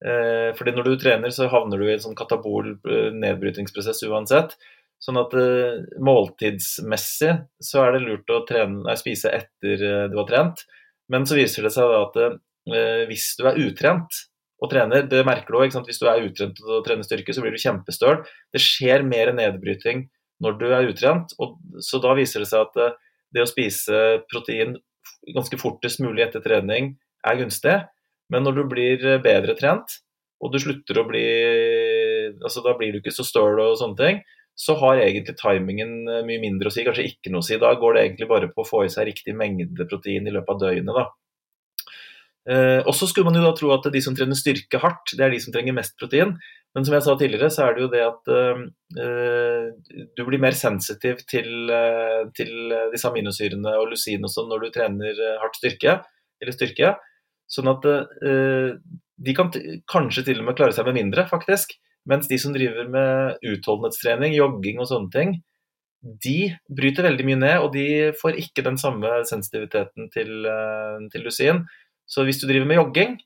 [0.00, 4.56] Eh, fordi når du trener, så havner du i en sånn katabol eh, nedbrytingsprosess uansett.
[5.00, 10.28] Sånn at eh, måltidsmessig så er det lurt å trene, nei, spise etter du har
[10.28, 10.64] trent.
[11.12, 14.24] Men så viser det seg at eh, hvis du er utrent
[14.60, 15.76] og trener, det merker du òg.
[15.88, 18.24] Hvis du er utrent og trener styrke, så blir du kjempestøl.
[18.52, 20.06] Det skjer mer nedbryting
[20.40, 21.32] når du er utrent.
[21.40, 22.98] Og, så da viser det seg at
[23.34, 24.76] det å spise protein
[25.34, 26.94] ganske fortest mulig etter trening
[27.26, 27.76] er gunstig.
[28.30, 30.00] Men når du blir bedre trent,
[30.40, 31.24] og du slutter å bli
[32.40, 34.20] altså Da blir du ikke så støl og sånne ting.
[34.60, 37.56] Så har egentlig timingen eh, mye mindre å si, kanskje ikke noe å si.
[37.60, 40.52] Da går det egentlig bare på å få i seg riktig mengde protein i løpet
[40.52, 40.92] av døgnet.
[40.96, 41.06] da.
[42.50, 45.22] Eh, og så skulle man jo da tro at de som trener styrke hardt, det
[45.22, 46.34] er de som trenger mest protein.
[46.74, 50.54] Men som jeg sa tidligere, så er det jo det at eh, du blir mer
[50.54, 55.98] sensitiv til, eh, til disse aminosyrene og lusin og sånn når du trener hardt styrke,
[56.40, 56.94] eller styrke.
[57.50, 58.78] Sånn at eh,
[59.20, 59.50] de kan
[59.90, 61.74] kanskje til og med klare seg med mindre, faktisk.
[62.08, 65.34] Mens de som driver med utholdenhetstrening, jogging og sånne ting,
[66.00, 70.46] de bryter veldig mye ned, og de får ikke den samme sensitiviteten til,
[71.12, 71.66] til lusin.
[72.10, 73.16] Så hvis du driver med jogging,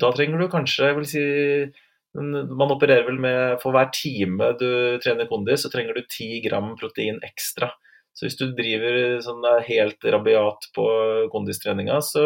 [0.00, 1.22] da trenger du kanskje jeg vil si,
[2.16, 6.72] Man opererer vel med for hver time du trener kondis, så trenger du 10 gram
[6.80, 7.68] protein ekstra.
[8.16, 10.86] Så hvis du driver sånn helt rabiat på
[11.30, 12.24] kondistreninga, så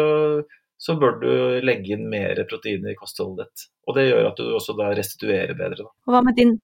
[0.77, 1.31] så bør du
[1.65, 3.67] legge inn mer protein i kostholdet ditt.
[3.87, 5.85] Og det gjør at du også da restituerer bedre.
[5.85, 5.93] Da.
[6.07, 6.55] Og hva med din,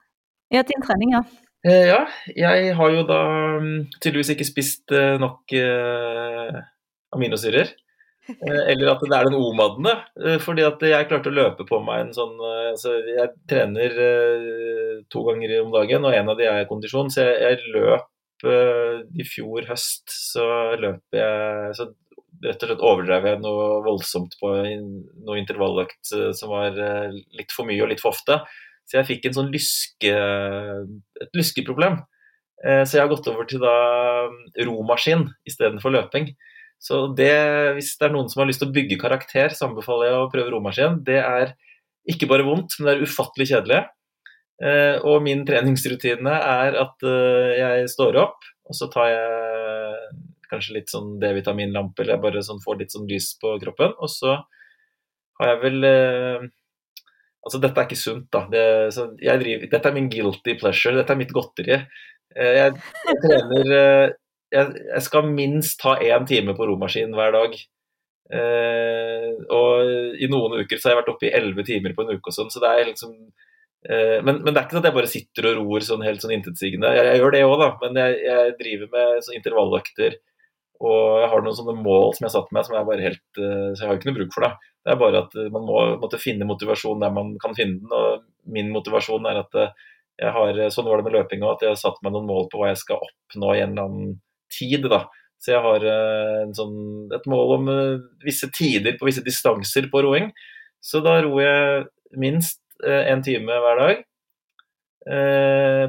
[0.53, 1.22] ja, din trening, ja?
[1.68, 2.01] Eh, ja,
[2.36, 3.22] jeg har jo da
[3.62, 6.59] mm, tydeligvis ikke spist eh, nok eh,
[7.16, 7.72] aminosyrer.
[8.30, 9.96] Eh, eller at det er den OMAD-ene.
[10.22, 13.98] Eh, fordi at jeg klarte å løpe på meg en sånn altså Jeg trener
[15.12, 17.12] to ganger om dagen, og en av de er kondisjon.
[17.14, 18.08] Så jeg, jeg løp
[18.42, 20.44] i fjor høst så
[20.82, 21.86] løp jeg så
[22.42, 27.54] rett og slett overdrev jeg noe voldsomt på noe intervalløkt eh, som var eh, litt
[27.54, 28.42] for mye og litt for ofte.
[28.90, 30.14] Så jeg fikk en sånn lyske,
[31.22, 32.00] et lyskeproblem.
[32.66, 33.76] Eh, så jeg har gått over til da
[34.66, 36.32] romaskin istedenfor løping.
[36.82, 37.34] Så det,
[37.78, 40.30] hvis det er noen som har lyst til å bygge karakter, så anbefaler jeg å
[40.34, 41.02] prøve romaskin.
[41.06, 41.54] Det er
[42.10, 43.84] ikke bare vondt, men det er ufattelig kjedelig.
[45.10, 47.06] Og min treningsrutine er at
[47.58, 50.10] jeg står opp, og så tar jeg
[50.52, 53.94] kanskje litt sånn D-vitaminlampe, eller jeg bare sånn får litt sånn lys på kroppen.
[54.04, 54.36] Og så
[55.40, 56.50] har jeg vel eh,
[57.42, 58.44] Altså, dette er ikke sunt, da.
[58.54, 58.64] Det,
[59.18, 60.94] driver, dette er min guilty pleasure.
[60.94, 61.80] Dette er mitt godteri.
[62.38, 62.76] Eh, jeg,
[63.24, 64.12] trener eh,
[64.52, 67.56] jeg, jeg, skal minst ha én time på romaskin hver dag.
[68.32, 72.14] Eh, og i noen uker så har jeg vært oppe i elleve timer på en
[72.16, 74.88] uke og sånn, så det er liksom eh, men, men, det er ikke sånn at
[74.88, 76.93] jeg bare sitter og ror sånn helt sånn intetsigende.
[76.95, 80.20] Jeg, jeg, gjør det òg, da, men jeg, jeg driver med sånn intervalløkter
[80.82, 83.39] og jeg har noen sånne mål som jeg har satt meg, som jeg bare helt
[83.39, 84.52] eh, Så jeg har ikke noe bruk for det.
[84.82, 87.93] Det er bare at eh, man må måtte finne motivasjon der man kan finne den.
[87.93, 89.76] Og min motivasjon er at eh,
[90.22, 92.49] jeg har Sånn var det med løping òg, at jeg har satt meg noen mål
[92.49, 94.18] på hva jeg skal oppnå i en eller annen
[94.54, 94.88] tid.
[94.91, 95.06] da.
[95.41, 95.86] Så jeg har
[96.54, 96.76] sånn,
[97.18, 97.70] et mål om
[98.22, 100.30] visse tider på visse distanser på roing.
[100.82, 101.88] Så da ror jeg
[102.22, 104.04] minst en time hver dag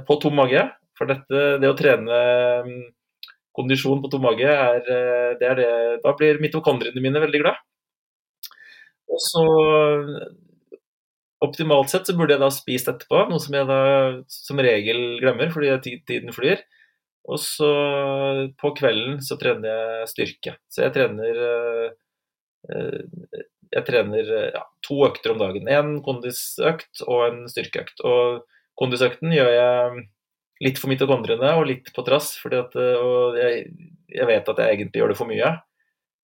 [0.08, 0.64] på tom mage.
[0.96, 2.22] For dette, det å trene
[3.56, 5.72] kondisjon på tom mage, er, eh, det er det
[6.04, 7.56] Da blir mitokondriene mine veldig glad.
[9.08, 9.44] Og så
[11.42, 13.78] Optimalt sett så burde jeg da spist etterpå, noe som jeg da
[14.30, 15.72] som regel glemmer fordi
[16.06, 16.60] tiden flyr.
[17.30, 17.72] Og så
[18.58, 20.56] på kvelden så trener jeg styrke.
[20.72, 23.04] Så jeg trener eh,
[23.72, 25.68] Jeg trener ja, to økter om dagen.
[25.70, 28.02] En kondisøkt og en styrkeøkt.
[28.04, 28.42] Og
[28.78, 30.02] kondisøkten gjør jeg
[30.62, 32.74] litt for mitokondriene og litt på trass, fordi at,
[33.38, 33.64] jeg,
[34.12, 35.54] jeg vet at jeg egentlig gjør det for mye.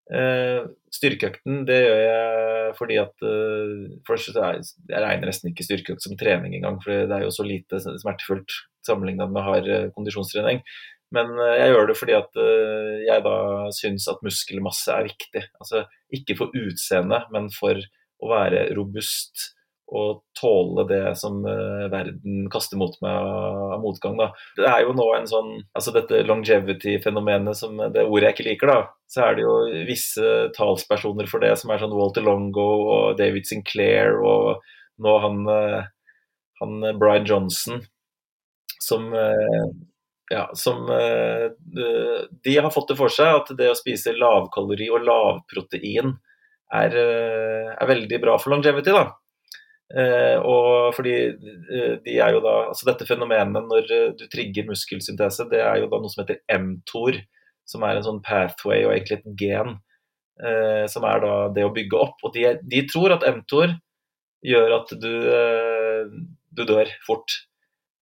[0.09, 6.05] Uh, styrkeøkten det gjør jeg fordi at uh, først, jeg, jeg regner nesten ikke styrkeøkt
[6.05, 8.55] som trening engang, for det er jo så lite smertefullt
[8.89, 10.63] sammenlignet med hard uh, kondisjonstrening.
[11.13, 12.35] Men jeg gjør det fordi at
[13.01, 13.37] jeg da
[13.73, 15.41] syns at muskelmasse er viktig.
[15.57, 17.81] Altså ikke for utseendet, men for
[18.21, 19.47] å være robust
[19.89, 24.19] og tåle det som uh, verden kaster mot meg av, motgang.
[24.21, 24.29] Da.
[24.59, 28.73] Det er jo nå en sånn Altså dette longevity-fenomenet, som det ordet jeg ikke liker,
[28.73, 28.81] da.
[29.09, 29.55] Så er det jo
[29.89, 34.67] visse talspersoner for det, som er sånn Walter Longo og David Sinclair og
[35.01, 35.87] nå han, uh,
[36.61, 37.81] han Brian Johnson,
[38.83, 39.09] som
[40.29, 46.13] ja, som De har fått det for seg at det å spise lavkalori og lavprotein
[46.79, 48.93] er, er veldig bra for longevity.
[48.93, 49.07] da.
[49.89, 54.67] Eh, og fordi eh, de er jo da, altså Dette fenomenet når eh, du trigger
[54.69, 57.17] muskelsyntese, det er jo da noe som heter mTOR,
[57.69, 59.79] som er en sånn pathway og egentlig et gen,
[60.45, 62.21] eh, som er da det å bygge opp.
[62.29, 63.73] Og de, de tror at mTOR
[64.45, 66.13] gjør at du, eh,
[66.53, 67.41] du dør fort.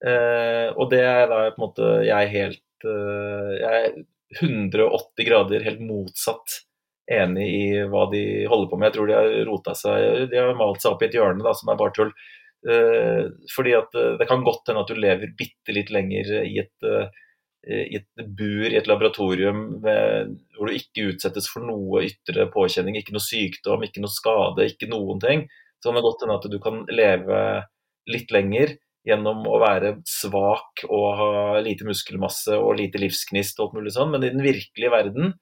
[0.03, 3.95] Eh, og det er da på en måte jeg helt Jeg er
[4.37, 6.59] 180 grader helt motsatt
[7.07, 8.89] enig i hva de holder på med.
[8.89, 11.53] Jeg tror de har rota seg De har malt seg opp i et hjørne da,
[11.57, 12.11] som er bare tull.
[12.67, 16.57] Eh, fordi at uh, Det kan godt hende at du lever bitte litt lenger i
[16.65, 17.07] et, uh,
[17.69, 22.99] i et bur i et laboratorium med, hvor du ikke utsettes for noe ytre påkjenning,
[22.99, 25.47] ikke noe sykdom, ikke noe skade, ikke noen ting.
[25.79, 27.41] Så kan det godt hende at du kan leve
[28.11, 28.77] litt lenger
[29.07, 31.33] gjennom å være svak og ha
[31.63, 35.37] lite muskelmasse og lite livsgnist og alt mulig sånn, men i den virkelige verden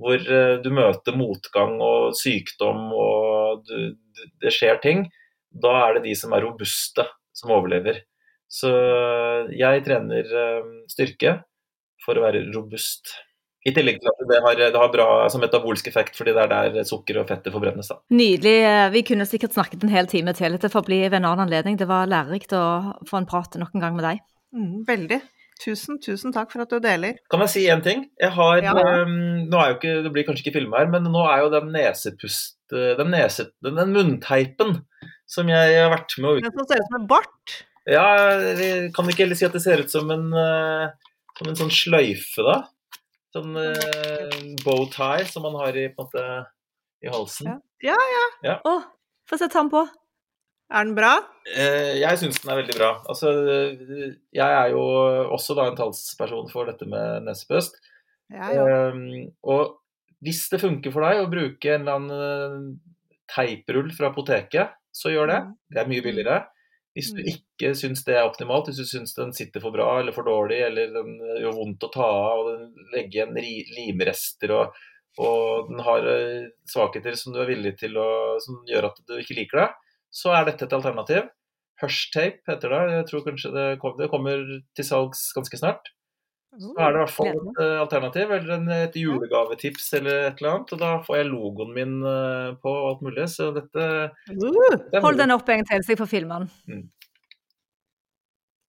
[0.00, 3.94] hvor eh, du møter motgang og sykdom og du,
[4.42, 5.06] det skjer ting,
[5.54, 8.02] da er det de som er robuste, som overlever.
[8.50, 8.70] Så
[9.54, 11.38] jeg trener eh, styrke
[12.04, 13.14] for å være robust.
[13.64, 16.50] I tillegg til at det har, det har bra altså metabolsk effekt, fordi det er
[16.74, 17.88] der sukker og fettet forbrennes.
[17.88, 17.96] Da.
[18.12, 18.58] Nydelig.
[18.92, 20.58] Vi kunne sikkert snakket en hel time til.
[20.58, 21.78] Dette får bli ved en annen anledning.
[21.80, 22.64] Det var lærerikt å
[23.08, 24.20] få en prat nok en gang med deg.
[24.54, 25.20] Mm, veldig.
[25.62, 27.20] Tusen, tusen takk for at du deler.
[27.30, 28.08] Kan jeg si én ting?
[28.20, 28.72] Jeg har, ja.
[28.74, 31.52] um, nå er jo ikke, Det blir kanskje ikke filma her, men nå er jo
[31.54, 32.58] den nesepust...
[32.74, 34.80] Den, nese, den, den munnteipen
[35.30, 36.32] som jeg har vært med å.
[36.42, 37.52] Den som ser ut som en bart?
[37.86, 38.06] Ja,
[38.56, 40.88] jeg kan ikke heller si at det ser ut som en, uh,
[41.38, 42.56] som en sånn sløyfe, da.
[43.36, 46.24] Sånn uh, bow tie som man har i, på en måte,
[47.04, 47.60] i halsen.
[47.84, 48.24] Ja, ja.
[48.48, 48.56] ja.
[48.66, 48.74] Å,
[49.30, 49.84] få se ta den på.
[50.74, 51.12] Er den bra?
[51.54, 52.90] Eh, jeg syns den er veldig bra.
[53.10, 53.30] Altså,
[54.34, 54.82] jeg er jo
[55.36, 57.78] også da en talsperson for dette med nesepust.
[58.32, 58.64] Ja, ja.
[58.64, 59.78] Eh, og
[60.24, 62.72] hvis det funker for deg å bruke en eller annen
[63.30, 65.38] teiprull fra apoteket, så gjør det.
[65.44, 65.54] Mm.
[65.74, 66.40] Det er mye billigere.
[66.94, 67.30] Hvis du mm.
[67.32, 70.60] ikke syns det er optimalt, hvis du syns den sitter for bra eller for dårlig,
[70.68, 74.76] eller den gjør vondt å ta av, og den legger igjen limrester og,
[75.18, 78.10] og den har eh, svakheter som du er villig til å,
[78.42, 79.68] som gjør at du ikke liker det,
[80.14, 81.26] så er dette et alternativ.
[81.82, 82.82] Hushtape heter det.
[82.92, 84.46] Jeg tror kanskje det kommer, det kommer
[84.78, 85.90] til salgs ganske snart.
[86.54, 90.52] Så er det i hvert fall et uh, alternativ, eller et julegavetips eller et eller
[90.52, 90.74] annet.
[90.76, 93.86] Og da får jeg logoen min uh, på alt mulig, så dette,
[94.30, 96.52] uh, Hold den opp en til, så jeg får filme den.
[96.70, 96.84] Mm.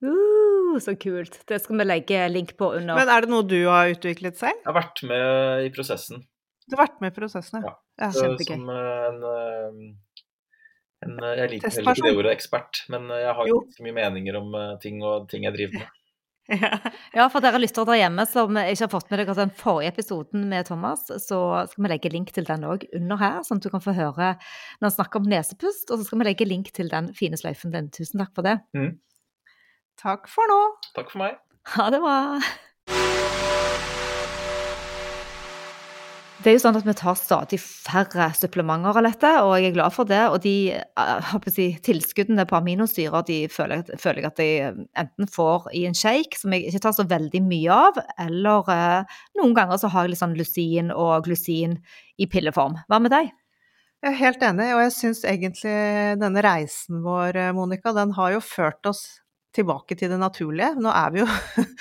[0.06, 1.38] Uh, så kult.
[1.46, 2.98] Det skal vi legge link på under.
[2.98, 4.58] Men er det noe du har utviklet selv?
[4.64, 6.26] Jeg har vært med i prosessen.
[6.66, 7.76] Du har vært med i prosessen, ja.
[8.02, 8.10] ja.
[8.18, 8.58] Kjempegøy.
[8.58, 9.94] Som en
[11.06, 13.86] en, eh, jeg liker heller ikke det ordet ekspert, men eh, jeg har jo ikke
[13.88, 15.94] mye meninger om eh, ting og ting jeg driver med.
[17.18, 20.44] Ja, for dere lyttere der hjemme som ikke har fått med dere den forrige episoden
[20.52, 21.40] med Thomas, så
[21.72, 24.36] skal vi legge link til den òg under her, sånn at du kan få høre
[24.36, 25.90] når han snakker om nesepust.
[25.90, 27.90] Og så skal vi legge link til den fine sløyfen din.
[27.90, 28.60] Tusen takk for det.
[28.78, 28.94] Mm.
[30.04, 30.62] Takk for nå.
[30.94, 31.42] Takk for meg.
[31.74, 32.20] Ha det bra.
[36.46, 39.78] Det er jo sånn at vi tar stadig færre supplementer av dette, og jeg er
[39.80, 40.20] glad for det.
[40.30, 45.66] Og de eh, si, tilskuddene på aminosyrer de føler, føler, jeg at jeg enten får
[45.74, 47.98] i en shake, som jeg ikke tar så veldig mye av,
[48.28, 51.80] eller eh, noen ganger så har jeg litt sånn lusin og glusin
[52.22, 52.78] i pilleform.
[52.86, 53.34] Hva med deg?
[54.06, 55.76] Jeg er helt enig, og jeg syns egentlig
[56.22, 59.08] denne reisen vår, Monica, den har jo ført oss
[59.56, 60.74] tilbake til det naturlige.
[60.82, 61.28] Nå er vi jo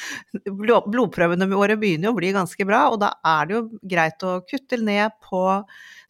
[0.63, 3.63] blod- Blodprøvene våre begynner jo å bli ganske bra, og da er det jo
[3.95, 5.45] greit å kutte ned på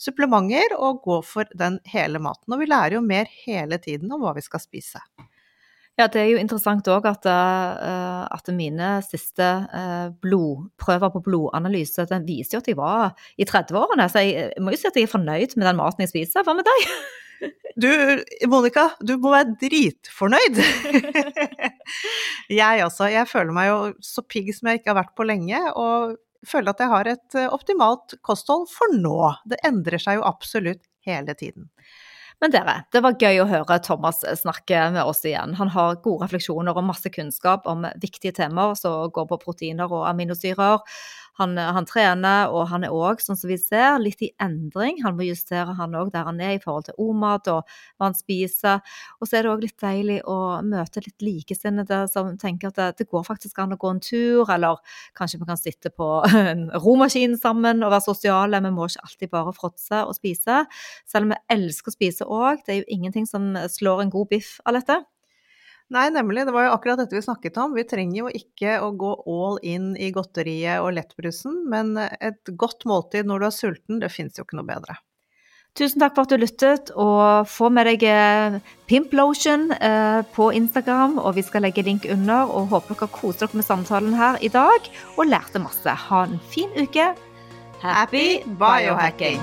[0.00, 2.52] supplementer og gå for den hele maten.
[2.54, 5.00] Og vi lærer jo mer hele tiden om hva vi skal spise.
[5.94, 12.08] Ja, det er jo interessant òg at, eh, at mine siste eh, blodprøver på blodanalyse
[12.10, 14.08] den viser jo at jeg var i 30-årene.
[14.10, 16.42] Så jeg må jo si at jeg er fornøyd med den maten jeg spiser.
[16.42, 16.88] Hva med deg?
[17.74, 17.90] Du,
[18.46, 20.60] Monica, du må være dritfornøyd!
[22.60, 23.08] jeg også.
[23.10, 26.14] Jeg føler meg jo så pigg som jeg ikke har vært på lenge, og
[26.46, 29.18] føler at jeg har et eh, optimalt kosthold for nå.
[29.50, 31.70] Det endrer seg jo absolutt hele tiden.
[32.42, 35.54] Men dere, det var gøy å høre Thomas snakke med oss igjen.
[35.56, 40.08] Han har gode refleksjoner og masse kunnskap om viktige temaer som går på proteiner og
[40.10, 40.82] aminosyrer.
[41.40, 45.00] Han, han trener, og han er òg, sånn som vi ser, litt i endring.
[45.04, 48.16] Han må justere han òg der han er i forhold til ord-mat og hva han
[48.18, 48.82] spiser.
[49.18, 52.90] Og så er det òg litt deilig å møte litt likesinnede som tenker at det,
[53.00, 54.82] det går faktisk an å gå en tur, eller
[55.18, 56.10] kanskje vi kan sitte på
[56.54, 58.62] en romaskin sammen og være sosiale.
[58.64, 60.62] Vi må ikke alltid bare fråtse og spise.
[61.10, 62.62] Selv om vi elsker å spise òg.
[62.64, 65.02] Det er jo ingenting som slår en god biff av dette.
[65.92, 66.46] Nei, nemlig.
[66.46, 67.74] Det var jo akkurat dette vi snakket om.
[67.76, 72.86] Vi trenger jo ikke å gå all in i godteriet og lettbrusen, men et godt
[72.88, 74.96] måltid når du er sulten, det fins jo ikke noe bedre.
[75.74, 80.52] Tusen takk for at du lyttet, og få med deg eh, Pimp Lotion eh, på
[80.54, 81.18] Instagram.
[81.18, 84.52] Og vi skal legge link under, og håper dere koser dere med samtalen her i
[84.54, 85.98] dag og lærte masse.
[86.06, 87.10] Ha en fin uke.
[87.82, 89.42] Happy biohacking!